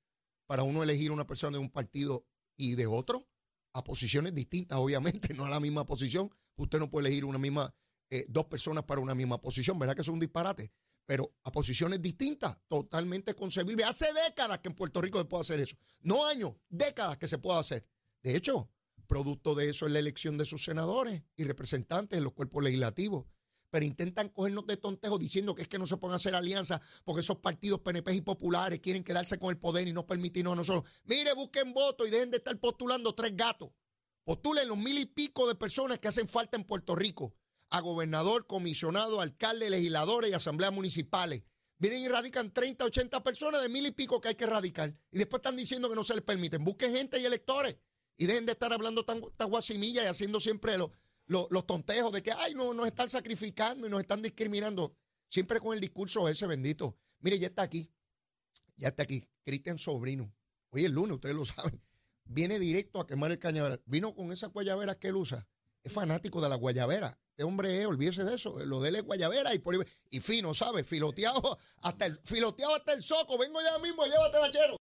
para 0.48 0.64
uno 0.64 0.82
elegir 0.82 1.12
una 1.12 1.24
persona 1.24 1.56
de 1.56 1.62
un 1.62 1.70
partido 1.70 2.26
y 2.56 2.74
de 2.74 2.88
otro 2.88 3.28
a 3.74 3.84
posiciones 3.84 4.34
distintas, 4.34 4.78
obviamente, 4.78 5.34
no 5.34 5.44
a 5.44 5.50
la 5.50 5.60
misma 5.60 5.86
posición. 5.86 6.34
Usted 6.56 6.80
no 6.80 6.90
puede 6.90 7.06
elegir 7.06 7.24
una 7.24 7.38
misma, 7.38 7.72
eh, 8.14 8.26
dos 8.28 8.44
personas 8.44 8.84
para 8.84 9.00
una 9.00 9.14
misma 9.14 9.40
posición, 9.40 9.78
¿verdad 9.78 9.94
que 9.94 10.02
es 10.02 10.08
un 10.08 10.20
disparate? 10.20 10.70
Pero 11.06 11.32
a 11.44 11.50
posiciones 11.50 12.02
distintas, 12.02 12.58
totalmente 12.68 13.32
concebible. 13.32 13.84
Hace 13.84 14.04
décadas 14.28 14.58
que 14.58 14.68
en 14.68 14.74
Puerto 14.74 15.00
Rico 15.00 15.18
se 15.18 15.24
puede 15.24 15.40
hacer 15.40 15.60
eso. 15.60 15.78
No 16.02 16.26
años, 16.26 16.52
décadas 16.68 17.16
que 17.16 17.26
se 17.26 17.38
puede 17.38 17.58
hacer. 17.58 17.86
De 18.22 18.36
hecho, 18.36 18.68
producto 19.06 19.54
de 19.54 19.70
eso 19.70 19.86
es 19.86 19.92
la 19.92 19.98
elección 19.98 20.36
de 20.36 20.44
sus 20.44 20.62
senadores 20.62 21.22
y 21.36 21.44
representantes 21.44 22.18
en 22.18 22.24
los 22.24 22.34
cuerpos 22.34 22.62
legislativos. 22.62 23.24
Pero 23.70 23.86
intentan 23.86 24.28
cogernos 24.28 24.66
de 24.66 24.76
tontejo 24.76 25.16
diciendo 25.16 25.54
que 25.54 25.62
es 25.62 25.68
que 25.68 25.78
no 25.78 25.86
se 25.86 25.96
pueden 25.96 26.14
hacer 26.14 26.34
alianzas 26.34 26.82
porque 27.04 27.22
esos 27.22 27.38
partidos 27.38 27.80
PNP 27.80 28.14
y 28.14 28.20
populares 28.20 28.80
quieren 28.80 29.04
quedarse 29.04 29.38
con 29.38 29.48
el 29.48 29.56
poder 29.56 29.88
y 29.88 29.94
no 29.94 30.06
permitirnos 30.06 30.52
a 30.52 30.56
nosotros. 30.56 30.84
Mire, 31.04 31.32
busquen 31.32 31.72
votos 31.72 32.06
y 32.06 32.10
dejen 32.10 32.30
de 32.30 32.36
estar 32.36 32.60
postulando 32.60 33.14
tres 33.14 33.34
gatos. 33.34 33.70
Postulen 34.22 34.68
los 34.68 34.76
mil 34.76 34.98
y 34.98 35.06
pico 35.06 35.48
de 35.48 35.54
personas 35.54 35.98
que 35.98 36.08
hacen 36.08 36.28
falta 36.28 36.58
en 36.58 36.64
Puerto 36.64 36.94
Rico 36.94 37.34
a 37.72 37.80
gobernador, 37.80 38.46
comisionado, 38.46 39.20
alcalde, 39.20 39.70
legisladores 39.70 40.30
y 40.30 40.34
asambleas 40.34 40.72
municipales. 40.72 41.42
Vienen 41.78 42.02
y 42.02 42.08
radican 42.08 42.52
30, 42.52 42.84
80 42.84 43.24
personas 43.24 43.62
de 43.62 43.68
mil 43.68 43.84
y 43.86 43.90
pico 43.90 44.20
que 44.20 44.28
hay 44.28 44.34
que 44.36 44.46
radicar. 44.46 44.94
Y 45.10 45.18
después 45.18 45.40
están 45.40 45.56
diciendo 45.56 45.88
que 45.88 45.96
no 45.96 46.04
se 46.04 46.14
les 46.14 46.22
permiten. 46.22 46.64
Busquen 46.64 46.94
gente 46.94 47.18
y 47.20 47.24
electores. 47.24 47.76
Y 48.16 48.26
dejen 48.26 48.46
de 48.46 48.52
estar 48.52 48.72
hablando 48.72 49.04
tan, 49.04 49.20
tan 49.36 49.50
guasimilla 49.50 50.04
y 50.04 50.06
haciendo 50.06 50.38
siempre 50.38 50.78
lo- 50.78 50.92
lo- 51.26 51.48
los 51.50 51.66
tontejos 51.66 52.12
de 52.12 52.22
que, 52.22 52.30
ay, 52.32 52.54
no, 52.54 52.72
nos 52.74 52.86
están 52.86 53.10
sacrificando 53.10 53.86
y 53.86 53.90
nos 53.90 54.00
están 54.00 54.22
discriminando. 54.22 54.94
Siempre 55.28 55.58
con 55.60 55.74
el 55.74 55.80
discurso 55.80 56.28
ese 56.28 56.46
bendito. 56.46 56.96
Mire, 57.20 57.38
ya 57.38 57.46
está 57.48 57.62
aquí. 57.62 57.90
Ya 58.76 58.88
está 58.88 59.02
aquí. 59.02 59.28
Cristian 59.44 59.78
Sobrino. 59.78 60.32
Hoy 60.70 60.84
es 60.84 60.90
lunes, 60.90 61.14
ustedes 61.14 61.34
lo 61.34 61.44
saben. 61.46 61.82
Viene 62.24 62.58
directo 62.58 63.00
a 63.00 63.06
quemar 63.06 63.30
el 63.32 63.38
cañaveral. 63.38 63.82
Vino 63.86 64.14
con 64.14 64.30
esas 64.30 64.52
guayaberas 64.52 64.96
que 64.96 65.08
él 65.08 65.16
usa. 65.16 65.48
Es 65.82 65.92
fanático 65.92 66.40
de 66.40 66.48
la 66.48 66.56
guayabera. 66.56 67.18
Este 67.30 67.44
hombre 67.44 67.80
es, 67.80 67.86
olvídese 67.86 68.24
de 68.24 68.34
eso. 68.34 68.58
Lo 68.64 68.80
de 68.80 68.90
él 68.90 68.96
es 68.96 69.02
guayabera 69.02 69.54
y, 69.54 69.58
por, 69.58 69.74
y 70.10 70.20
fino, 70.20 70.54
¿sabes? 70.54 70.86
Filoteado 70.86 71.58
hasta 71.82 72.06
el, 72.06 72.18
filoteado 72.24 72.74
hasta 72.74 72.92
el 72.92 73.02
soco. 73.02 73.38
Vengo 73.38 73.60
ya 73.60 73.78
mismo, 73.78 74.04
llévatela, 74.04 74.50
chero. 74.50 74.76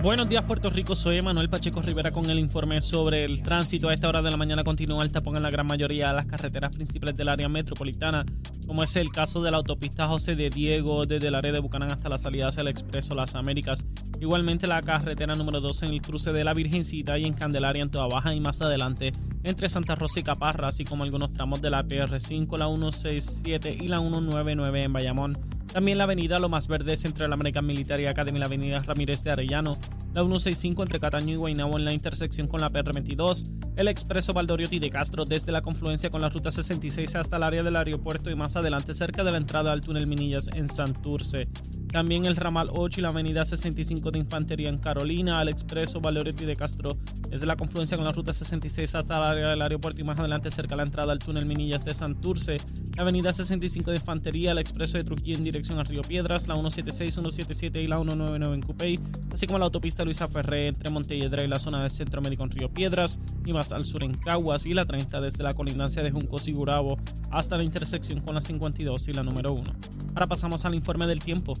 Buenos 0.00 0.28
días 0.28 0.44
Puerto 0.44 0.70
Rico, 0.70 0.94
soy 0.94 1.20
Manuel 1.22 1.50
Pacheco 1.50 1.82
Rivera 1.82 2.12
con 2.12 2.30
el 2.30 2.38
informe 2.38 2.80
sobre 2.80 3.24
el 3.24 3.42
tránsito. 3.42 3.88
A 3.88 3.94
esta 3.94 4.08
hora 4.08 4.22
de 4.22 4.30
la 4.30 4.36
mañana 4.36 4.62
continúa 4.62 5.02
el 5.02 5.10
tapón 5.10 5.36
en 5.36 5.42
la 5.42 5.50
gran 5.50 5.66
mayoría 5.66 6.08
de 6.08 6.14
las 6.14 6.26
carreteras 6.26 6.76
principales 6.76 7.16
del 7.16 7.28
área 7.28 7.48
metropolitana, 7.48 8.24
como 8.64 8.84
es 8.84 8.94
el 8.94 9.10
caso 9.10 9.42
de 9.42 9.50
la 9.50 9.56
autopista 9.56 10.06
José 10.06 10.36
de 10.36 10.50
Diego 10.50 11.04
desde 11.04 11.26
el 11.26 11.34
área 11.34 11.50
de 11.50 11.58
Bucanán 11.58 11.90
hasta 11.90 12.08
la 12.08 12.16
salida 12.16 12.46
hacia 12.46 12.60
el 12.60 12.68
Expreso 12.68 13.16
Las 13.16 13.34
Américas 13.34 13.84
Igualmente 14.20 14.66
la 14.66 14.82
carretera 14.82 15.36
número 15.36 15.60
2 15.60 15.84
en 15.84 15.90
el 15.90 16.02
cruce 16.02 16.32
de 16.32 16.42
la 16.42 16.52
Virgencita 16.52 17.18
y 17.18 17.24
en 17.24 17.34
Candelaria 17.34 17.82
en 17.82 17.90
Toda 17.90 18.08
Baja 18.08 18.34
y 18.34 18.40
más 18.40 18.60
adelante 18.62 19.12
entre 19.44 19.68
Santa 19.68 19.94
Rosa 19.94 20.18
y 20.18 20.24
Caparra, 20.24 20.68
así 20.68 20.84
como 20.84 21.04
algunos 21.04 21.32
tramos 21.32 21.62
de 21.62 21.70
la 21.70 21.84
PR5, 21.84 22.58
la 22.58 22.66
167 22.66 23.78
y 23.80 23.86
la 23.86 23.98
199 23.98 24.82
en 24.82 24.92
Bayamón. 24.92 25.57
También 25.72 25.98
la 25.98 26.04
avenida 26.04 26.38
Lo 26.38 26.48
Más 26.48 26.66
Verdes 26.66 27.04
entre 27.04 27.28
la 27.28 27.34
American 27.34 27.66
Military 27.66 28.06
Academy 28.06 28.38
y 28.38 28.40
la 28.40 28.46
avenida 28.46 28.78
Ramírez 28.78 29.22
de 29.22 29.30
Arellano, 29.30 29.74
la 30.14 30.22
165 30.22 30.82
entre 30.82 30.98
Cataño 30.98 31.34
y 31.34 31.36
Guaynabo 31.36 31.78
en 31.78 31.84
la 31.84 31.92
intersección 31.92 32.46
con 32.48 32.60
la 32.62 32.70
PR22, 32.70 33.44
el 33.76 33.88
expreso 33.88 34.32
Valdoriotti 34.32 34.78
de 34.78 34.90
Castro 34.90 35.24
desde 35.24 35.52
la 35.52 35.60
confluencia 35.60 36.10
con 36.10 36.22
la 36.22 36.30
ruta 36.30 36.50
66 36.50 37.14
hasta 37.16 37.36
el 37.36 37.42
área 37.42 37.62
del 37.62 37.76
aeropuerto 37.76 38.30
y 38.30 38.34
más 38.34 38.56
adelante 38.56 38.94
cerca 38.94 39.22
de 39.22 39.30
la 39.30 39.36
entrada 39.36 39.70
al 39.70 39.82
túnel 39.82 40.06
Minillas 40.06 40.48
en 40.54 40.70
Santurce. 40.70 41.48
También 41.92 42.24
el 42.24 42.36
ramal 42.36 42.70
8 42.72 43.00
y 43.00 43.02
la 43.02 43.10
avenida 43.10 43.44
65 43.44 44.10
de 44.10 44.18
Infantería 44.18 44.70
en 44.70 44.78
Carolina, 44.78 45.40
el 45.40 45.48
expreso 45.48 46.00
Valdoriotti 46.00 46.44
de 46.44 46.56
Castro 46.56 46.98
desde 47.30 47.46
la 47.46 47.56
confluencia 47.56 47.96
con 47.96 48.04
la 48.04 48.12
ruta 48.12 48.32
66 48.32 48.94
hasta 48.94 49.16
el 49.16 49.22
área 49.22 49.50
del 49.50 49.62
aeropuerto 49.62 50.00
y 50.00 50.04
más 50.04 50.18
adelante 50.18 50.50
cerca 50.50 50.74
de 50.74 50.78
la 50.78 50.82
entrada 50.84 51.12
al 51.12 51.18
túnel 51.18 51.46
Minillas 51.46 51.84
de 51.84 51.94
Santurce, 51.94 52.58
la 52.96 53.02
avenida 53.02 53.32
65 53.32 53.90
de 53.90 53.96
Infantería, 53.98 54.52
el 54.52 54.58
expreso 54.58 54.98
de 54.98 55.04
Trujillo 55.04 55.36
en 55.36 55.44
dirección 55.44 55.78
a 55.78 55.84
Río 55.84 56.02
Piedras, 56.02 56.48
la 56.48 56.54
176, 56.54 57.14
177 57.14 57.82
y 57.82 57.86
la 57.86 57.96
199 57.96 58.54
en 58.54 58.62
Cupey, 58.62 59.00
así 59.32 59.46
como 59.46 59.58
la 59.58 59.66
autopista 59.66 60.04
Luisa 60.04 60.28
Ferré 60.28 60.68
entre 60.68 60.90
Montelledra 60.90 61.44
y 61.44 61.48
la 61.48 61.58
zona 61.58 61.82
del 61.82 61.90
Centro 61.90 62.20
Médico 62.20 62.44
en 62.44 62.50
Río 62.50 62.72
Piedras 62.72 63.18
y 63.44 63.52
más 63.52 63.72
al 63.72 63.84
sur 63.84 64.02
en 64.02 64.14
Caguas 64.14 64.66
y 64.66 64.74
la 64.74 64.84
30 64.84 65.20
desde 65.20 65.42
la 65.42 65.54
colindancia 65.54 66.02
de 66.02 66.10
Juncos 66.10 66.48
y 66.48 66.52
Gurabo 66.52 66.98
hasta 67.30 67.56
la 67.56 67.64
intersección 67.64 68.20
con 68.20 68.34
la 68.34 68.40
52 68.40 69.08
y 69.08 69.12
la 69.12 69.22
número 69.22 69.52
1. 69.52 69.72
Ahora 70.14 70.26
pasamos 70.26 70.64
al 70.64 70.74
informe 70.74 71.06
del 71.06 71.20
tiempo. 71.20 71.54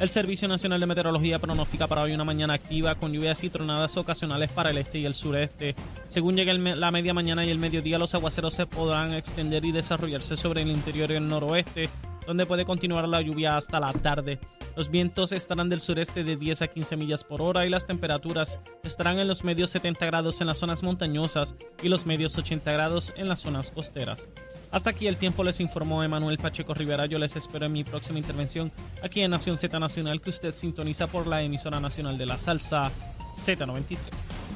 El 0.00 0.10
Servicio 0.10 0.46
Nacional 0.46 0.78
de 0.78 0.86
Meteorología 0.86 1.40
pronostica 1.40 1.88
para 1.88 2.02
hoy 2.02 2.12
una 2.12 2.22
mañana 2.22 2.54
activa 2.54 2.94
con 2.94 3.12
lluvias 3.12 3.42
y 3.42 3.50
tronadas 3.50 3.96
ocasionales 3.96 4.48
para 4.48 4.70
el 4.70 4.78
este 4.78 5.00
y 5.00 5.06
el 5.06 5.14
sureste. 5.14 5.74
Según 6.06 6.36
llegue 6.36 6.54
la 6.56 6.92
media 6.92 7.12
mañana 7.12 7.44
y 7.44 7.50
el 7.50 7.58
mediodía, 7.58 7.98
los 7.98 8.14
aguaceros 8.14 8.54
se 8.54 8.66
podrán 8.66 9.12
extender 9.12 9.64
y 9.64 9.72
desarrollarse 9.72 10.36
sobre 10.36 10.62
el 10.62 10.70
interior 10.70 11.10
y 11.10 11.14
el 11.14 11.26
noroeste, 11.26 11.90
donde 12.28 12.46
puede 12.46 12.64
continuar 12.64 13.08
la 13.08 13.20
lluvia 13.22 13.56
hasta 13.56 13.80
la 13.80 13.92
tarde. 13.92 14.38
Los 14.76 14.88
vientos 14.88 15.32
estarán 15.32 15.68
del 15.68 15.80
sureste 15.80 16.22
de 16.22 16.36
10 16.36 16.62
a 16.62 16.68
15 16.68 16.96
millas 16.96 17.24
por 17.24 17.42
hora 17.42 17.66
y 17.66 17.68
las 17.68 17.84
temperaturas 17.84 18.60
estarán 18.84 19.18
en 19.18 19.26
los 19.26 19.42
medios 19.42 19.70
70 19.70 20.06
grados 20.06 20.40
en 20.40 20.46
las 20.46 20.58
zonas 20.58 20.84
montañosas 20.84 21.56
y 21.82 21.88
los 21.88 22.06
medios 22.06 22.38
80 22.38 22.70
grados 22.70 23.12
en 23.16 23.28
las 23.28 23.40
zonas 23.40 23.72
costeras. 23.72 24.28
Hasta 24.70 24.90
aquí 24.90 25.06
el 25.06 25.16
tiempo 25.16 25.42
les 25.44 25.60
informó 25.60 26.02
Emanuel 26.02 26.38
Pacheco 26.38 26.74
Rivera. 26.74 27.06
Yo 27.06 27.18
les 27.18 27.36
espero 27.36 27.66
en 27.66 27.72
mi 27.72 27.84
próxima 27.84 28.18
intervención 28.18 28.70
aquí 29.02 29.20
en 29.20 29.30
Nación 29.30 29.56
Z 29.56 29.78
Nacional 29.78 30.20
que 30.20 30.30
usted 30.30 30.52
sintoniza 30.52 31.06
por 31.06 31.26
la 31.26 31.42
emisora 31.42 31.80
nacional 31.80 32.18
de 32.18 32.26
la 32.26 32.36
salsa 32.36 32.90
Z93. 33.34 34.47